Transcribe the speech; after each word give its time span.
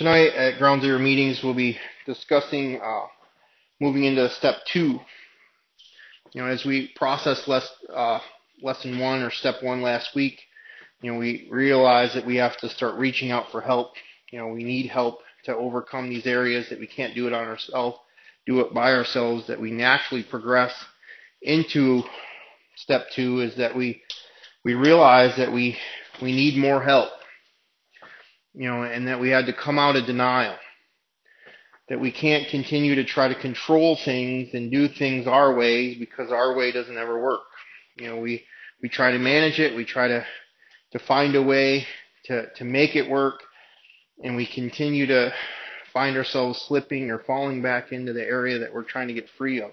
Tonight 0.00 0.32
at 0.34 0.56
Ground 0.56 0.80
Zero 0.80 0.98
meetings, 0.98 1.42
we'll 1.44 1.52
be 1.52 1.78
discussing 2.06 2.80
uh, 2.80 3.02
moving 3.82 4.04
into 4.04 4.30
step 4.30 4.54
two. 4.64 4.98
You 6.32 6.40
know, 6.40 6.46
as 6.46 6.64
we 6.64 6.90
process 6.96 7.46
less, 7.46 7.70
uh, 7.94 8.18
lesson 8.62 8.98
one 8.98 9.20
or 9.20 9.30
step 9.30 9.56
one 9.62 9.82
last 9.82 10.14
week, 10.14 10.40
you 11.02 11.12
know, 11.12 11.18
we 11.18 11.46
realize 11.50 12.14
that 12.14 12.24
we 12.24 12.36
have 12.36 12.56
to 12.60 12.70
start 12.70 12.98
reaching 12.98 13.30
out 13.30 13.52
for 13.52 13.60
help. 13.60 13.92
You 14.32 14.38
know, 14.38 14.46
we 14.46 14.64
need 14.64 14.86
help 14.86 15.18
to 15.44 15.54
overcome 15.54 16.08
these 16.08 16.24
areas 16.24 16.70
that 16.70 16.80
we 16.80 16.86
can't 16.86 17.14
do 17.14 17.26
it 17.26 17.34
on 17.34 17.46
ourselves, 17.46 17.98
do 18.46 18.60
it 18.60 18.72
by 18.72 18.94
ourselves, 18.94 19.48
that 19.48 19.60
we 19.60 19.70
naturally 19.70 20.22
progress 20.22 20.72
into 21.42 22.04
step 22.74 23.10
two 23.14 23.40
is 23.40 23.54
that 23.56 23.76
we 23.76 24.00
we 24.64 24.72
realize 24.72 25.36
that 25.36 25.52
we 25.52 25.76
we 26.22 26.32
need 26.32 26.56
more 26.56 26.82
help 26.82 27.10
you 28.54 28.68
know, 28.68 28.82
and 28.82 29.06
that 29.08 29.20
we 29.20 29.30
had 29.30 29.46
to 29.46 29.52
come 29.52 29.78
out 29.78 29.96
of 29.96 30.06
denial. 30.06 30.56
That 31.88 32.00
we 32.00 32.12
can't 32.12 32.48
continue 32.48 32.94
to 32.94 33.04
try 33.04 33.28
to 33.28 33.40
control 33.40 33.98
things 34.04 34.50
and 34.54 34.70
do 34.70 34.88
things 34.88 35.26
our 35.26 35.54
way 35.54 35.94
because 35.96 36.30
our 36.30 36.54
way 36.54 36.70
doesn't 36.70 36.96
ever 36.96 37.20
work. 37.20 37.40
You 37.96 38.08
know, 38.08 38.18
we, 38.18 38.44
we 38.82 38.88
try 38.88 39.10
to 39.10 39.18
manage 39.18 39.58
it, 39.58 39.74
we 39.74 39.84
try 39.84 40.08
to, 40.08 40.24
to 40.92 40.98
find 41.00 41.34
a 41.34 41.42
way 41.42 41.86
to, 42.26 42.46
to 42.54 42.64
make 42.64 42.94
it 42.94 43.10
work, 43.10 43.40
and 44.22 44.36
we 44.36 44.46
continue 44.46 45.06
to 45.06 45.32
find 45.92 46.16
ourselves 46.16 46.60
slipping 46.68 47.10
or 47.10 47.18
falling 47.18 47.62
back 47.62 47.90
into 47.90 48.12
the 48.12 48.22
area 48.22 48.58
that 48.60 48.72
we're 48.72 48.84
trying 48.84 49.08
to 49.08 49.14
get 49.14 49.28
free 49.36 49.60
of. 49.60 49.72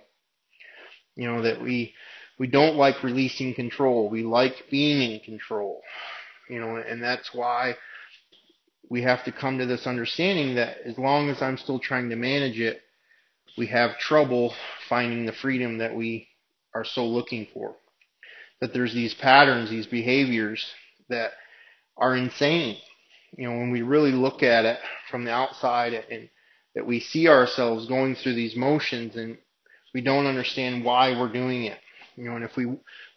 You 1.15 1.27
know, 1.27 1.41
that 1.43 1.61
we, 1.61 1.93
we 2.39 2.47
don't 2.47 2.75
like 2.75 3.03
releasing 3.03 3.53
control. 3.53 4.09
We 4.09 4.23
like 4.23 4.65
being 4.71 5.11
in 5.11 5.19
control. 5.19 5.81
You 6.49 6.59
know, 6.59 6.77
and 6.77 7.03
that's 7.03 7.33
why 7.33 7.75
we 8.89 9.01
have 9.01 9.23
to 9.25 9.31
come 9.31 9.57
to 9.57 9.65
this 9.65 9.85
understanding 9.85 10.55
that 10.55 10.77
as 10.85 10.97
long 10.97 11.29
as 11.29 11.41
I'm 11.41 11.57
still 11.57 11.79
trying 11.79 12.09
to 12.09 12.15
manage 12.15 12.59
it, 12.59 12.81
we 13.57 13.67
have 13.67 13.97
trouble 13.97 14.53
finding 14.87 15.25
the 15.25 15.33
freedom 15.33 15.79
that 15.79 15.95
we 15.95 16.27
are 16.73 16.85
so 16.85 17.05
looking 17.05 17.47
for. 17.53 17.75
That 18.61 18.73
there's 18.73 18.93
these 18.93 19.13
patterns, 19.13 19.69
these 19.69 19.87
behaviors 19.87 20.65
that 21.09 21.31
are 21.97 22.15
insane. 22.15 22.77
You 23.37 23.49
know, 23.49 23.57
when 23.57 23.71
we 23.71 23.81
really 23.81 24.11
look 24.11 24.41
at 24.41 24.65
it 24.65 24.79
from 25.11 25.25
the 25.25 25.31
outside 25.31 25.93
and 25.93 26.29
that 26.75 26.85
we 26.85 26.99
see 26.99 27.27
ourselves 27.27 27.87
going 27.87 28.15
through 28.15 28.35
these 28.35 28.55
motions 28.55 29.15
and 29.15 29.37
we 29.93 30.01
don't 30.01 30.27
understand 30.27 30.85
why 30.85 31.19
we're 31.19 31.31
doing 31.31 31.65
it. 31.65 31.77
You 32.15 32.25
know, 32.25 32.35
and 32.35 32.45
if 32.45 32.55
we 32.55 32.67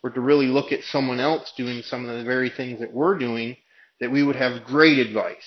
were 0.02 0.10
to 0.10 0.20
really 0.20 0.46
look 0.46 0.72
at 0.72 0.84
someone 0.84 1.20
else 1.20 1.52
doing 1.56 1.82
some 1.82 2.08
of 2.08 2.16
the 2.16 2.24
very 2.24 2.50
things 2.50 2.80
that 2.80 2.92
we're 2.92 3.18
doing, 3.18 3.56
that 4.00 4.10
we 4.10 4.22
would 4.22 4.36
have 4.36 4.64
great 4.64 4.98
advice. 4.98 5.46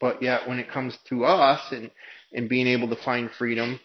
But 0.00 0.22
yet 0.22 0.48
when 0.48 0.58
it 0.58 0.70
comes 0.70 0.98
to 1.08 1.24
us 1.24 1.60
and, 1.72 1.90
and 2.32 2.48
being 2.48 2.66
able 2.66 2.88
to 2.88 2.96
find 2.96 3.30
freedom, 3.30 3.80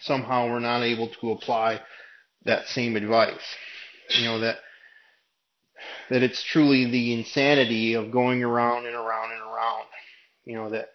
somehow 0.00 0.48
we're 0.48 0.60
not 0.60 0.82
able 0.82 1.08
to 1.20 1.32
apply 1.32 1.80
that 2.44 2.66
same 2.68 2.96
advice. 2.96 3.56
You 4.10 4.24
know, 4.24 4.40
that 4.40 4.58
that 6.10 6.22
it's 6.22 6.42
truly 6.42 6.90
the 6.90 7.12
insanity 7.12 7.94
of 7.94 8.10
going 8.10 8.42
around 8.42 8.86
and 8.86 8.94
around 8.94 9.32
and 9.32 9.42
around. 9.42 9.84
You 10.44 10.56
know, 10.56 10.70
that 10.70 10.88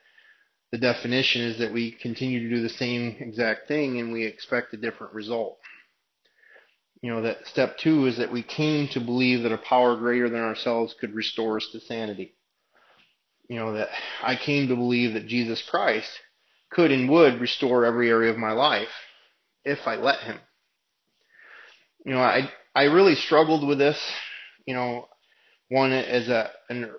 the 0.72 0.78
definition 0.80 1.42
is 1.42 1.60
that 1.60 1.72
we 1.72 1.92
continue 1.92 2.40
to 2.40 2.56
do 2.56 2.62
the 2.62 2.70
same 2.70 3.16
exact 3.20 3.68
thing 3.68 4.00
and 4.00 4.12
we 4.12 4.26
expect 4.26 4.74
a 4.74 4.78
different 4.78 5.14
result 5.14 5.60
you 7.04 7.10
know, 7.10 7.22
that 7.24 7.46
step 7.48 7.78
two 7.78 8.06
is 8.06 8.18
that 8.18 8.32
we 8.32 8.42
came 8.42 8.88
to 8.94 9.02
believe 9.02 9.44
that 9.44 9.52
a 9.52 9.58
power 9.58 9.98
greater 9.98 10.30
than 10.30 10.40
ourselves 10.40 10.96
could 10.98 11.14
restore 11.14 11.58
us 11.58 11.68
to 11.74 11.82
sanity. 11.82 12.34
You 13.50 13.58
know, 13.58 13.74
that 13.74 13.90
I 14.24 14.38
came 14.38 14.70
to 14.70 14.76
believe 14.78 15.14
that 15.14 15.28
Jesus 15.28 15.62
Christ 15.70 16.10
could 16.72 16.92
and 16.92 17.10
would 17.10 17.42
restore 17.42 17.84
every 17.84 18.10
area 18.10 18.32
of 18.32 18.38
my 18.38 18.54
life 18.54 18.88
if 19.66 19.80
I 19.86 19.98
let 19.98 20.22
him. 20.22 20.40
You 22.06 22.14
know, 22.14 22.22
I, 22.22 22.50
I 22.74 22.84
really 22.84 23.16
struggled 23.16 23.68
with 23.68 23.80
this, 23.80 24.00
you 24.66 24.74
know, 24.74 25.10
one 25.68 25.92
as 25.92 26.30
a, 26.30 26.52
an, 26.70 26.90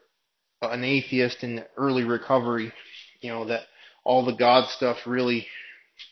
an 0.61 0.85
atheist 0.85 1.43
in 1.43 1.65
early 1.79 2.05
recovery, 2.05 2.75
you 3.23 3.31
know, 3.31 3.47
that 3.47 3.63
all 4.05 4.27
the 4.27 4.37
God 4.37 4.69
stuff 4.69 4.99
really 5.07 5.47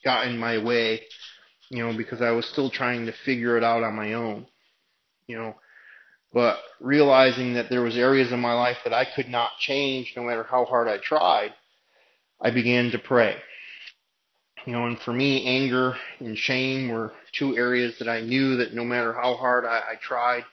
got 0.03 0.27
in 0.27 0.39
my 0.39 0.65
way 0.65 1.03
you 1.73 1.83
know, 1.83 1.97
because 1.97 2.21
I 2.21 2.31
was 2.33 2.45
still 2.45 2.69
trying 2.69 3.07
to 3.07 3.15
figure 3.25 3.57
it 3.57 3.65
out 3.65 3.83
on 3.83 3.97
my 3.97 4.13
own, 4.13 4.47
you 5.27 5.39
know. 5.39 5.55
But 6.31 6.59
realizing 6.81 7.55
that 7.55 7.71
there 7.71 7.81
was 7.81 7.97
areas 7.97 8.31
in 8.31 8.41
my 8.41 8.53
life 8.53 8.77
that 8.85 8.93
I 8.93 9.07
could 9.07 9.29
not 9.29 9.53
change 9.59 10.13
no 10.15 10.23
matter 10.23 10.43
how 10.43 10.67
hard 10.67 10.87
I 10.87 10.99
tried, 10.99 11.55
I 12.43 12.51
began 12.51 12.91
to 12.91 12.99
pray. 12.99 13.37
You 14.67 14.75
know, 14.75 14.87
and 14.87 14.99
for 15.01 15.15
me, 15.15 15.47
anger 15.47 15.97
and 16.21 16.37
shame 16.37 16.91
were 16.91 17.13
two 17.33 17.57
areas 17.57 17.99
that 17.99 18.09
I 18.09 18.21
knew 18.21 18.59
that 18.59 18.75
no 18.75 18.85
matter 18.85 19.15
how 19.15 19.35
hard 19.35 19.65
I, 19.65 19.79
I 19.79 19.95
tried, 20.01 20.45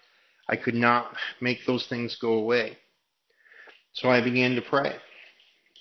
I 0.48 0.56
could 0.56 0.74
not 0.74 1.14
make 1.42 1.66
those 1.68 1.86
things 1.88 2.16
go 2.16 2.34
away. 2.36 2.78
So 3.92 4.10
I 4.10 4.22
began 4.22 4.56
to 4.56 4.62
pray. 4.62 4.96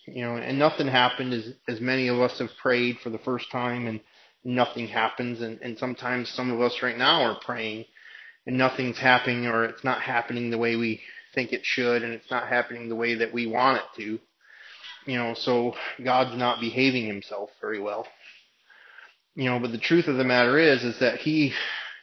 You 0.05 0.25
know, 0.25 0.37
and 0.37 0.59
nothing 0.59 0.89
happened 0.89 1.33
as 1.33 1.53
as 1.69 1.81
many 1.81 2.09
of 2.09 2.19
us 2.21 2.41
have 2.41 2.51
prayed 2.61 2.99
for 3.05 3.11
the 3.11 3.19
first 3.19 3.53
time 3.53 3.87
and 3.87 4.01
nothing 4.49 4.89
happens. 4.89 5.41
And, 5.43 5.61
and 5.61 5.79
sometimes 5.79 6.31
some 6.31 6.51
of 6.51 6.61
us 6.61 6.83
right 6.83 6.97
now 6.97 7.23
are 7.23 7.39
praying 7.45 7.85
and 8.47 8.57
nothing's 8.57 8.99
happening 8.99 9.47
or 9.47 9.65
it's 9.65 9.85
not 9.85 10.01
happening 10.01 10.51
the 10.51 10.59
way 10.59 10.75
we 10.75 11.03
think 11.35 11.53
it 11.53 11.61
should 11.65 12.03
and 12.03 12.13
it's 12.13 12.31
not 12.31 12.49
happening 12.49 12.89
the 12.89 12.97
way 12.97 13.15
that 13.17 13.33
we 13.33 13.47
want 13.47 13.79
it 13.79 14.01
to. 14.01 14.19
You 15.11 15.19
know, 15.19 15.35
so 15.35 15.75
God's 16.03 16.37
not 16.37 16.61
behaving 16.61 17.07
himself 17.07 17.51
very 17.61 17.81
well. 17.81 18.07
You 19.35 19.51
know, 19.51 19.59
but 19.61 19.71
the 19.71 19.79
truth 19.79 20.09
of 20.09 20.17
the 20.17 20.25
matter 20.25 20.59
is, 20.59 20.83
is 20.83 20.99
that 21.01 21.19
he 21.19 21.53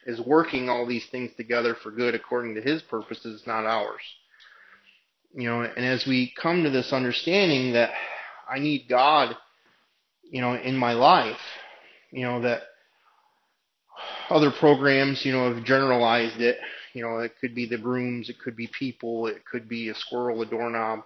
is 0.06 0.20
working 0.20 0.70
all 0.70 0.86
these 0.86 1.06
things 1.10 1.32
together 1.36 1.74
for 1.74 1.90
good 1.90 2.14
according 2.14 2.54
to 2.54 2.62
his 2.62 2.80
purposes, 2.82 3.42
not 3.46 3.66
ours. 3.66 4.00
You 5.34 5.48
know, 5.50 5.60
and 5.62 5.84
as 5.84 6.06
we 6.06 6.32
come 6.40 6.62
to 6.62 6.70
this 6.70 6.92
understanding 6.92 7.74
that 7.74 7.90
I 8.48 8.58
need 8.60 8.86
God, 8.88 9.36
you 10.30 10.40
know, 10.40 10.54
in 10.54 10.76
my 10.76 10.94
life, 10.94 11.36
you 12.10 12.22
know, 12.22 12.40
that 12.42 12.62
other 14.30 14.50
programs, 14.50 15.24
you 15.24 15.32
know, 15.32 15.52
have 15.52 15.64
generalized 15.64 16.40
it. 16.40 16.58
You 16.92 17.02
know, 17.02 17.18
it 17.18 17.32
could 17.40 17.54
be 17.54 17.66
the 17.66 17.78
brooms, 17.78 18.28
it 18.28 18.38
could 18.38 18.56
be 18.56 18.68
people, 18.68 19.26
it 19.26 19.44
could 19.44 19.68
be 19.68 19.88
a 19.88 19.94
squirrel, 19.94 20.42
a 20.42 20.46
doorknob. 20.46 21.00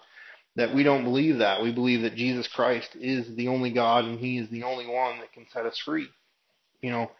That 0.56 0.74
we 0.74 0.82
don't 0.82 1.04
believe 1.04 1.38
that. 1.38 1.62
We 1.62 1.72
believe 1.72 2.02
that 2.02 2.16
Jesus 2.16 2.48
Christ 2.48 2.90
is 2.96 3.34
the 3.36 3.48
only 3.48 3.70
God 3.72 4.04
and 4.04 4.18
He 4.18 4.38
is 4.38 4.50
the 4.50 4.64
only 4.64 4.86
one 4.86 5.20
that 5.20 5.32
can 5.32 5.46
set 5.52 5.64
us 5.64 5.78
free. 5.78 6.08
You 6.80 6.90
know, 6.90 7.10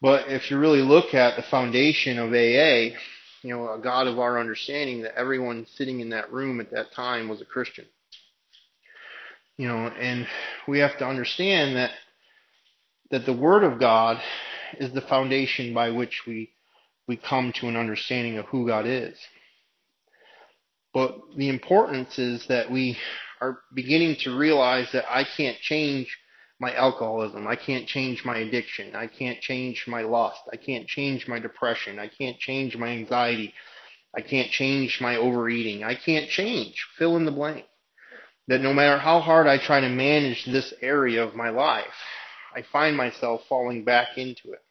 but 0.00 0.28
if 0.28 0.50
you 0.50 0.58
really 0.58 0.82
look 0.82 1.14
at 1.14 1.36
the 1.36 1.42
foundation 1.42 2.18
of 2.18 2.32
AA, 2.32 2.96
you 3.42 3.50
know, 3.50 3.72
a 3.72 3.78
God 3.78 4.06
of 4.06 4.18
our 4.18 4.38
understanding, 4.38 5.02
that 5.02 5.16
everyone 5.16 5.66
sitting 5.74 6.00
in 6.00 6.10
that 6.10 6.32
room 6.32 6.60
at 6.60 6.70
that 6.72 6.92
time 6.92 7.28
was 7.28 7.40
a 7.40 7.44
Christian. 7.44 7.84
You 9.56 9.68
know, 9.68 9.86
and 9.86 10.26
we 10.66 10.80
have 10.80 10.98
to 10.98 11.06
understand 11.06 11.76
that 11.76 11.90
that 13.12 13.26
the 13.26 13.32
Word 13.32 13.62
of 13.62 13.78
God 13.78 14.20
is 14.78 14.92
the 14.92 15.02
foundation 15.02 15.72
by 15.72 15.90
which 15.90 16.22
we 16.26 16.50
we 17.06 17.16
come 17.16 17.52
to 17.52 17.68
an 17.68 17.76
understanding 17.76 18.38
of 18.38 18.46
who 18.46 18.66
God 18.66 18.86
is. 18.86 19.18
But 20.94 21.18
the 21.36 21.48
importance 21.48 22.18
is 22.18 22.46
that 22.46 22.70
we 22.70 22.96
are 23.40 23.58
beginning 23.74 24.16
to 24.20 24.36
realize 24.36 24.88
that 24.92 25.04
I 25.10 25.24
can't 25.24 25.58
change 25.58 26.16
my 26.60 26.74
alcoholism. 26.74 27.46
I 27.46 27.56
can't 27.56 27.88
change 27.88 28.24
my 28.24 28.38
addiction. 28.38 28.94
I 28.94 29.08
can't 29.08 29.40
change 29.40 29.84
my 29.88 30.02
lust. 30.02 30.40
I 30.52 30.56
can't 30.56 30.86
change 30.86 31.26
my 31.26 31.38
depression. 31.38 31.98
I 31.98 32.08
can't 32.08 32.38
change 32.38 32.76
my 32.76 32.88
anxiety. 32.88 33.52
I 34.16 34.20
can't 34.20 34.50
change 34.50 35.00
my 35.00 35.16
overeating. 35.16 35.82
I 35.82 35.96
can't 35.96 36.30
change. 36.30 36.86
Fill 36.98 37.16
in 37.16 37.24
the 37.24 37.32
blank. 37.32 37.64
That 38.48 38.60
no 38.60 38.72
matter 38.72 38.98
how 38.98 39.20
hard 39.20 39.46
I 39.46 39.58
try 39.58 39.80
to 39.80 39.88
manage 39.88 40.44
this 40.44 40.72
area 40.80 41.24
of 41.24 41.34
my 41.34 41.50
life, 41.50 41.86
I 42.54 42.62
find 42.72 42.96
myself 42.96 43.42
falling 43.48 43.84
back 43.84 44.16
into 44.16 44.52
it. 44.52 44.62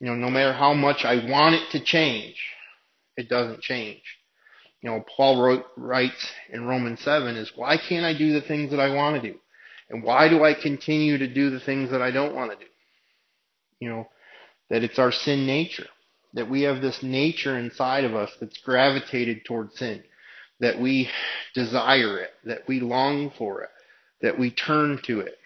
You 0.00 0.08
know, 0.08 0.14
no 0.14 0.30
matter 0.30 0.52
how 0.52 0.74
much 0.74 1.04
I 1.04 1.24
want 1.30 1.54
it 1.54 1.70
to 1.72 1.80
change, 1.84 2.36
it 3.16 3.28
doesn't 3.28 3.60
change. 3.60 4.02
You 4.80 4.90
know, 4.90 5.04
Paul 5.16 5.40
wrote, 5.40 5.64
writes 5.76 6.32
in 6.50 6.66
Romans 6.66 7.00
7 7.02 7.36
is 7.36 7.52
why 7.54 7.76
can't 7.76 8.04
I 8.04 8.16
do 8.16 8.32
the 8.32 8.40
things 8.40 8.70
that 8.72 8.80
I 8.80 8.92
want 8.92 9.22
to 9.22 9.32
do? 9.32 9.38
And 9.90 10.02
why 10.02 10.28
do 10.28 10.42
I 10.42 10.54
continue 10.54 11.18
to 11.18 11.32
do 11.32 11.50
the 11.50 11.60
things 11.60 11.90
that 11.90 12.02
I 12.02 12.10
don't 12.10 12.34
want 12.34 12.50
to 12.50 12.56
do? 12.56 12.70
You 13.78 13.90
know, 13.90 14.08
that 14.70 14.82
it's 14.82 14.98
our 14.98 15.12
sin 15.12 15.46
nature. 15.46 15.86
That 16.34 16.50
we 16.50 16.62
have 16.62 16.80
this 16.80 17.02
nature 17.02 17.58
inside 17.58 18.04
of 18.04 18.14
us 18.14 18.30
that's 18.40 18.58
gravitated 18.58 19.44
toward 19.44 19.72
sin. 19.74 20.02
That 20.60 20.80
we 20.80 21.10
desire 21.54 22.18
it. 22.18 22.30
That 22.44 22.62
we 22.66 22.80
long 22.80 23.30
for 23.36 23.62
it. 23.62 23.70
That 24.22 24.38
we 24.38 24.50
turn 24.50 24.98
to 25.04 25.20
it. 25.20 25.36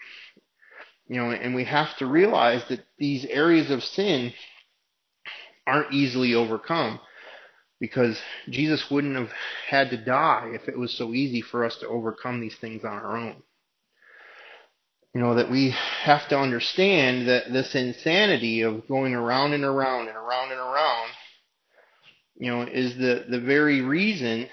You 1.07 1.17
know, 1.17 1.31
and 1.31 1.55
we 1.55 1.63
have 1.63 1.95
to 1.97 2.05
realize 2.05 2.63
that 2.69 2.85
these 2.97 3.25
areas 3.25 3.71
of 3.71 3.83
sin 3.83 4.33
aren't 5.65 5.93
easily 5.93 6.33
overcome. 6.33 6.99
Because 7.79 8.19
Jesus 8.49 8.89
wouldn't 8.89 9.15
have 9.15 9.31
had 9.69 9.91
to 9.91 10.03
die 10.03 10.49
if 10.53 10.67
it 10.67 10.77
was 10.77 10.97
so 10.97 11.13
easy 11.13 11.41
for 11.41 11.63
us 11.63 11.77
to 11.77 11.87
overcome 11.87 12.41
these 12.41 12.55
things 12.55 12.83
on 12.83 12.93
our 12.93 13.17
own. 13.17 13.43
You 15.13 15.21
know, 15.21 15.35
that 15.35 15.51
we 15.51 15.75
have 16.03 16.27
to 16.29 16.39
understand 16.39 17.27
that 17.27 17.53
this 17.53 17.75
insanity 17.75 18.61
of 18.61 18.87
going 18.87 19.13
around 19.13 19.53
and 19.53 19.63
around 19.63 20.07
and 20.07 20.17
around 20.17 20.51
and 20.51 20.59
around, 20.59 21.09
you 22.35 22.51
know, 22.51 22.63
is 22.63 22.97
the, 22.97 23.25
the 23.29 23.39
very 23.39 23.81
reason 23.81 24.49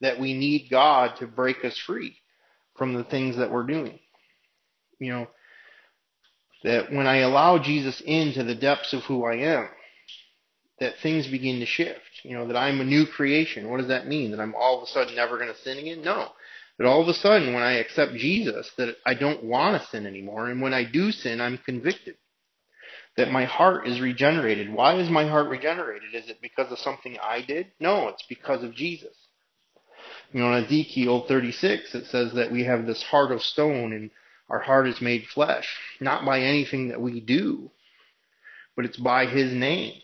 that 0.00 0.18
we 0.18 0.34
need 0.34 0.68
God 0.68 1.16
to 1.18 1.28
break 1.28 1.64
us 1.64 1.78
free 1.78 2.16
from 2.76 2.94
the 2.94 3.04
things 3.04 3.36
that 3.36 3.52
we're 3.52 3.66
doing. 3.66 4.00
You 4.98 5.12
know, 5.12 5.26
that 6.64 6.90
when 6.90 7.06
I 7.06 7.18
allow 7.18 7.58
Jesus 7.58 8.02
into 8.04 8.42
the 8.42 8.54
depths 8.54 8.94
of 8.94 9.02
who 9.02 9.24
I 9.24 9.36
am, 9.36 9.68
that 10.80 10.94
things 11.02 11.26
begin 11.28 11.60
to 11.60 11.66
shift. 11.66 12.00
You 12.24 12.36
know, 12.36 12.48
that 12.48 12.56
I'm 12.56 12.80
a 12.80 12.84
new 12.84 13.06
creation. 13.06 13.70
What 13.70 13.78
does 13.78 13.88
that 13.88 14.08
mean? 14.08 14.32
That 14.32 14.40
I'm 14.40 14.54
all 14.54 14.78
of 14.78 14.82
a 14.82 14.86
sudden 14.86 15.14
never 15.14 15.36
going 15.36 15.52
to 15.52 15.60
sin 15.60 15.78
again? 15.78 16.02
No. 16.02 16.30
That 16.78 16.86
all 16.86 17.02
of 17.02 17.08
a 17.08 17.14
sudden 17.14 17.54
when 17.54 17.62
I 17.62 17.74
accept 17.74 18.14
Jesus, 18.14 18.68
that 18.78 18.96
I 19.06 19.14
don't 19.14 19.44
want 19.44 19.80
to 19.80 19.88
sin 19.88 20.06
anymore. 20.06 20.48
And 20.48 20.60
when 20.60 20.74
I 20.74 20.84
do 20.84 21.12
sin, 21.12 21.40
I'm 21.40 21.58
convicted. 21.58 22.16
That 23.16 23.30
my 23.30 23.44
heart 23.44 23.86
is 23.86 24.00
regenerated. 24.00 24.72
Why 24.72 24.96
is 24.96 25.08
my 25.08 25.28
heart 25.28 25.48
regenerated? 25.48 26.14
Is 26.14 26.28
it 26.28 26.40
because 26.42 26.72
of 26.72 26.78
something 26.78 27.16
I 27.22 27.42
did? 27.42 27.68
No, 27.78 28.08
it's 28.08 28.24
because 28.28 28.64
of 28.64 28.74
Jesus. 28.74 29.14
You 30.32 30.40
know, 30.40 30.52
in 30.54 30.64
Ezekiel 30.64 31.26
36, 31.28 31.94
it 31.94 32.06
says 32.06 32.32
that 32.32 32.50
we 32.50 32.64
have 32.64 32.86
this 32.86 33.02
heart 33.04 33.30
of 33.30 33.42
stone 33.42 33.92
and 33.92 34.10
our 34.48 34.60
heart 34.60 34.86
is 34.86 35.00
made 35.00 35.26
flesh. 35.26 35.68
Not 36.00 36.24
by 36.24 36.40
anything 36.40 36.88
that 36.88 37.00
we 37.00 37.20
do, 37.20 37.70
but 38.76 38.84
it's 38.84 38.96
by 38.96 39.26
His 39.26 39.52
name. 39.52 39.94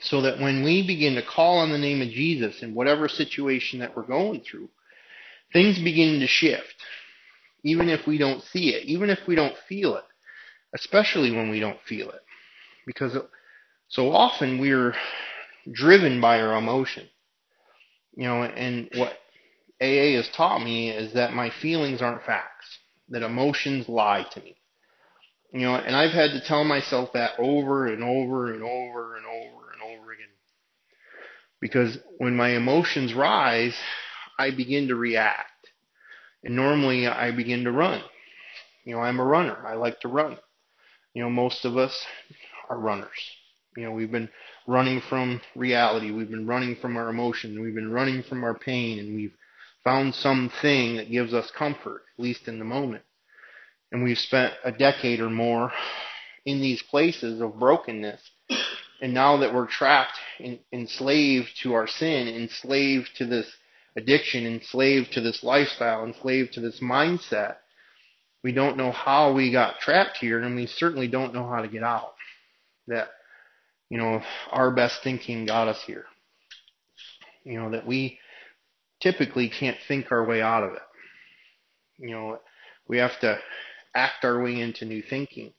So 0.00 0.22
that 0.22 0.40
when 0.40 0.64
we 0.64 0.86
begin 0.86 1.14
to 1.16 1.22
call 1.22 1.58
on 1.58 1.70
the 1.70 1.78
name 1.78 2.00
of 2.00 2.08
Jesus 2.08 2.62
in 2.62 2.74
whatever 2.74 3.06
situation 3.08 3.80
that 3.80 3.96
we're 3.96 4.02
going 4.02 4.40
through, 4.40 4.70
things 5.52 5.78
begin 5.78 6.20
to 6.20 6.26
shift. 6.26 6.74
Even 7.62 7.90
if 7.90 8.06
we 8.06 8.16
don't 8.16 8.42
see 8.42 8.70
it, 8.74 8.86
even 8.86 9.10
if 9.10 9.18
we 9.26 9.34
don't 9.34 9.54
feel 9.68 9.96
it, 9.96 10.04
especially 10.74 11.30
when 11.30 11.50
we 11.50 11.60
don't 11.60 11.80
feel 11.86 12.08
it. 12.08 12.22
Because 12.86 13.16
so 13.88 14.10
often 14.12 14.58
we're 14.58 14.94
driven 15.70 16.20
by 16.20 16.40
our 16.40 16.56
emotion. 16.56 17.06
You 18.16 18.24
know, 18.24 18.42
and 18.42 18.88
what 18.94 19.12
AA 19.80 20.16
has 20.16 20.28
taught 20.30 20.62
me 20.62 20.90
is 20.90 21.12
that 21.14 21.34
my 21.34 21.50
feelings 21.50 22.02
aren't 22.02 22.24
facts, 22.24 22.78
that 23.10 23.22
emotions 23.22 23.88
lie 23.88 24.24
to 24.32 24.40
me. 24.40 24.56
You 25.52 25.62
know, 25.62 25.74
and 25.74 25.96
I've 25.96 26.12
had 26.12 26.30
to 26.30 26.40
tell 26.40 26.64
myself 26.64 27.12
that 27.14 27.32
over 27.38 27.88
and 27.88 28.04
over 28.04 28.52
and 28.52 28.62
over 28.62 29.16
and 29.16 29.26
over 29.26 29.72
and 29.72 29.82
over 29.82 30.12
again. 30.12 30.28
Because 31.60 31.98
when 32.18 32.36
my 32.36 32.50
emotions 32.50 33.12
rise, 33.12 33.74
I 34.38 34.50
begin 34.52 34.88
to 34.88 34.94
react. 34.94 35.50
And 36.44 36.56
normally 36.56 37.06
I 37.06 37.32
begin 37.32 37.64
to 37.64 37.72
run. 37.72 38.00
You 38.84 38.94
know, 38.94 39.02
I'm 39.02 39.20
a 39.20 39.24
runner. 39.24 39.66
I 39.66 39.74
like 39.74 40.00
to 40.00 40.08
run. 40.08 40.38
You 41.14 41.22
know, 41.22 41.30
most 41.30 41.64
of 41.64 41.76
us 41.76 42.06
are 42.68 42.78
runners. 42.78 43.08
You 43.76 43.84
know, 43.84 43.92
we've 43.92 44.10
been 44.10 44.30
running 44.66 45.02
from 45.08 45.40
reality. 45.54 46.12
We've 46.12 46.30
been 46.30 46.46
running 46.46 46.76
from 46.76 46.96
our 46.96 47.08
emotions. 47.08 47.58
We've 47.58 47.74
been 47.74 47.92
running 47.92 48.22
from 48.22 48.44
our 48.44 48.54
pain 48.54 48.98
and 49.00 49.14
we've 49.14 49.34
found 49.84 50.14
something 50.14 50.96
that 50.96 51.10
gives 51.10 51.32
us 51.32 51.50
comfort, 51.50 52.02
at 52.16 52.22
least 52.22 52.48
in 52.48 52.58
the 52.58 52.64
moment. 52.64 53.02
And 53.92 54.04
we've 54.04 54.18
spent 54.18 54.54
a 54.64 54.72
decade 54.72 55.20
or 55.20 55.30
more 55.30 55.72
in 56.44 56.60
these 56.60 56.82
places 56.82 57.40
of 57.40 57.58
brokenness. 57.58 58.20
And 59.02 59.14
now 59.14 59.38
that 59.38 59.54
we're 59.54 59.66
trapped, 59.66 60.18
enslaved 60.72 61.48
to 61.62 61.72
our 61.72 61.86
sin, 61.86 62.28
enslaved 62.28 63.10
to 63.16 63.26
this 63.26 63.50
addiction, 63.96 64.46
enslaved 64.46 65.12
to 65.12 65.20
this 65.20 65.42
lifestyle, 65.42 66.04
enslaved 66.04 66.52
to 66.54 66.60
this 66.60 66.80
mindset, 66.80 67.56
we 68.42 68.52
don't 68.52 68.76
know 68.76 68.92
how 68.92 69.32
we 69.32 69.52
got 69.52 69.80
trapped 69.80 70.16
here, 70.18 70.40
and 70.40 70.56
we 70.56 70.66
certainly 70.66 71.08
don't 71.08 71.34
know 71.34 71.48
how 71.48 71.60
to 71.60 71.68
get 71.68 71.82
out. 71.82 72.14
That, 72.86 73.08
you 73.88 73.98
know, 73.98 74.22
our 74.50 74.70
best 74.70 75.02
thinking 75.02 75.46
got 75.46 75.68
us 75.68 75.82
here. 75.86 76.06
You 77.44 77.60
know, 77.60 77.70
that 77.70 77.86
we 77.86 78.18
typically 79.00 79.48
can't 79.48 79.78
think 79.88 80.10
our 80.10 80.24
way 80.24 80.42
out 80.42 80.62
of 80.62 80.74
it. 80.74 80.82
You 81.98 82.10
know, 82.10 82.38
we 82.88 82.98
have 82.98 83.18
to 83.20 83.38
act 83.94 84.24
our 84.24 84.42
way 84.42 84.60
into 84.60 84.84
new 84.84 85.02
thinking. 85.02 85.52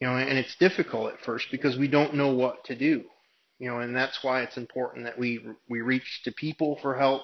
You 0.00 0.08
know, 0.08 0.16
and 0.16 0.38
it's 0.38 0.56
difficult 0.56 1.12
at 1.12 1.20
first 1.24 1.46
because 1.50 1.78
we 1.78 1.88
don't 1.88 2.14
know 2.14 2.34
what 2.34 2.64
to 2.64 2.74
do. 2.74 3.04
You 3.58 3.70
know, 3.70 3.78
and 3.78 3.94
that's 3.94 4.18
why 4.22 4.42
it's 4.42 4.56
important 4.56 5.04
that 5.04 5.18
we 5.18 5.40
we 5.68 5.80
reach 5.80 6.22
to 6.24 6.32
people 6.32 6.78
for 6.82 6.98
help, 6.98 7.22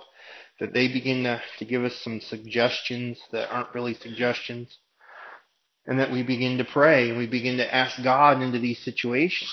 that 0.61 0.73
they 0.73 0.87
begin 0.87 1.25
to, 1.25 1.43
to 1.59 1.65
give 1.65 1.85
us 1.85 1.97
some 2.05 2.21
suggestions 2.21 3.19
that 3.33 3.51
aren't 3.51 3.75
really 3.75 3.95
suggestions, 3.95 4.79
and 5.87 5.99
that 5.99 6.13
we 6.13 6.23
begin 6.23 6.59
to 6.59 6.65
pray 6.65 7.09
and 7.09 7.19
we 7.19 7.27
begin 7.27 7.57
to 7.57 7.75
ask 7.75 8.01
God 8.05 8.41
into 8.41 8.61
these 8.61 8.79
situations. 8.85 9.53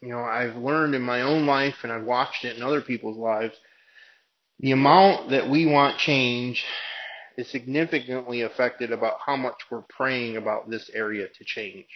You 0.00 0.10
know, 0.10 0.20
I've 0.20 0.56
learned 0.56 0.94
in 0.94 1.02
my 1.02 1.22
own 1.22 1.46
life 1.46 1.76
and 1.82 1.90
I've 1.90 2.04
watched 2.04 2.44
it 2.44 2.56
in 2.56 2.62
other 2.62 2.80
people's 2.80 3.18
lives 3.18 3.56
the 4.60 4.72
amount 4.72 5.30
that 5.30 5.48
we 5.48 5.64
want 5.64 5.98
change 5.98 6.64
is 7.36 7.48
significantly 7.48 8.42
affected 8.42 8.92
about 8.92 9.18
how 9.24 9.34
much 9.36 9.54
we're 9.70 9.82
praying 9.82 10.36
about 10.36 10.68
this 10.68 10.90
area 10.92 11.26
to 11.28 11.44
change. 11.44 11.86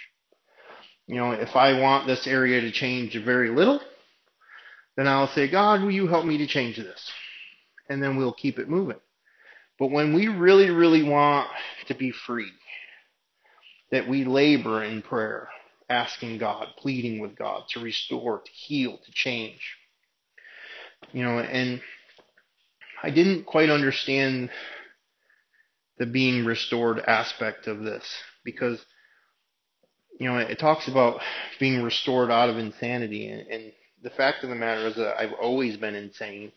You 1.06 1.16
know, 1.16 1.32
if 1.32 1.54
I 1.54 1.78
want 1.78 2.06
this 2.06 2.26
area 2.26 2.62
to 2.62 2.70
change 2.72 3.14
very 3.22 3.50
little, 3.50 3.80
then 4.96 5.06
I'll 5.06 5.28
say, 5.28 5.50
God, 5.50 5.82
will 5.82 5.90
you 5.90 6.06
help 6.06 6.24
me 6.24 6.38
to 6.38 6.46
change 6.46 6.76
this? 6.76 7.12
And 7.90 8.02
then 8.02 8.16
we'll 8.16 8.32
keep 8.32 8.58
it 8.58 8.70
moving. 8.70 9.00
But 9.78 9.90
when 9.90 10.14
we 10.14 10.28
really, 10.28 10.70
really 10.70 11.02
want 11.02 11.50
to 11.88 11.94
be 11.94 12.12
free, 12.12 12.50
that 13.90 14.08
we 14.08 14.24
labor 14.24 14.82
in 14.82 15.02
prayer, 15.02 15.48
asking 15.90 16.38
God, 16.38 16.68
pleading 16.78 17.20
with 17.20 17.36
God 17.36 17.64
to 17.70 17.80
restore, 17.80 18.40
to 18.40 18.50
heal, 18.50 18.96
to 19.04 19.12
change. 19.12 19.60
You 21.12 21.24
know, 21.24 21.38
and 21.40 21.82
I 23.04 23.10
didn't 23.10 23.44
quite 23.44 23.68
understand 23.68 24.48
the 25.98 26.06
being 26.06 26.46
restored 26.46 27.00
aspect 27.00 27.66
of 27.66 27.82
this 27.82 28.02
because 28.46 28.82
you 30.18 30.26
know 30.26 30.38
it 30.38 30.58
talks 30.58 30.88
about 30.88 31.20
being 31.60 31.82
restored 31.82 32.30
out 32.30 32.48
of 32.48 32.56
insanity 32.56 33.28
and, 33.28 33.46
and 33.48 33.72
the 34.02 34.08
fact 34.08 34.42
of 34.42 34.48
the 34.48 34.56
matter 34.56 34.86
is 34.86 34.96
that 34.96 35.20
I've 35.20 35.34
always 35.34 35.76
been 35.76 35.94
insane. 35.94 36.52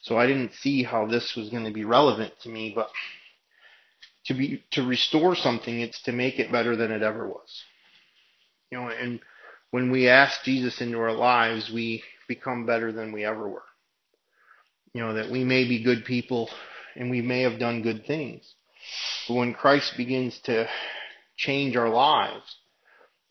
So 0.00 0.16
I 0.16 0.26
didn't 0.26 0.54
see 0.54 0.82
how 0.82 1.06
this 1.06 1.36
was 1.36 1.50
going 1.50 1.64
to 1.64 1.70
be 1.70 1.84
relevant 1.84 2.32
to 2.44 2.48
me 2.48 2.72
but 2.74 2.88
to 4.24 4.32
be 4.32 4.64
to 4.70 4.86
restore 4.86 5.36
something 5.36 5.80
it's 5.80 6.00
to 6.04 6.12
make 6.12 6.38
it 6.38 6.50
better 6.50 6.76
than 6.76 6.92
it 6.92 7.02
ever 7.02 7.28
was. 7.28 7.62
You 8.70 8.78
know 8.78 8.88
and 8.88 9.20
when 9.70 9.90
we 9.90 10.08
ask 10.08 10.44
Jesus 10.44 10.80
into 10.80 10.98
our 10.98 11.12
lives 11.12 11.70
we 11.70 12.02
become 12.26 12.64
better 12.64 12.90
than 12.90 13.12
we 13.12 13.26
ever 13.26 13.46
were 13.46 13.64
you 14.92 15.00
know, 15.00 15.14
that 15.14 15.30
we 15.30 15.44
may 15.44 15.68
be 15.68 15.82
good 15.82 16.04
people 16.04 16.50
and 16.96 17.10
we 17.10 17.22
may 17.22 17.42
have 17.42 17.58
done 17.58 17.82
good 17.82 18.06
things. 18.06 18.54
But 19.28 19.34
when 19.34 19.54
Christ 19.54 19.96
begins 19.96 20.38
to 20.40 20.68
change 21.36 21.76
our 21.76 21.88
lives, 21.88 22.56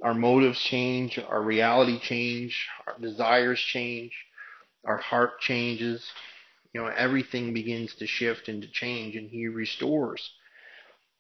our 0.04 0.14
motives 0.14 0.60
change, 0.62 1.20
our 1.20 1.42
reality 1.42 2.00
change, 2.00 2.68
our 2.88 2.98
desires 3.00 3.60
change, 3.60 4.14
our 4.86 4.98
heart 4.98 5.42
changes, 5.42 6.06
you 6.74 6.82
know, 6.82 6.88
everything 6.88 7.54
begins 7.54 7.94
to 7.96 8.08
shift 8.08 8.48
and 8.48 8.62
to 8.62 8.68
change 8.72 9.16
and 9.16 9.30
he 9.30 9.48
restores. 9.48 10.32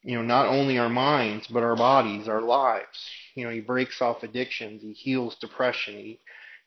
You 0.03 0.15
know, 0.15 0.21
not 0.21 0.45
only 0.45 0.79
our 0.79 0.89
minds, 0.89 1.47
but 1.47 1.63
our 1.63 1.75
bodies, 1.75 2.29
our 2.29 2.41
lives. 2.41 3.09
You 3.35 3.43
know, 3.43 3.51
he 3.51 3.59
breaks 3.59 4.01
off 4.01 4.23
addictions, 4.23 4.81
he 4.81 4.93
heals 4.93 5.35
depression, 5.35 5.95
he, 5.95 6.19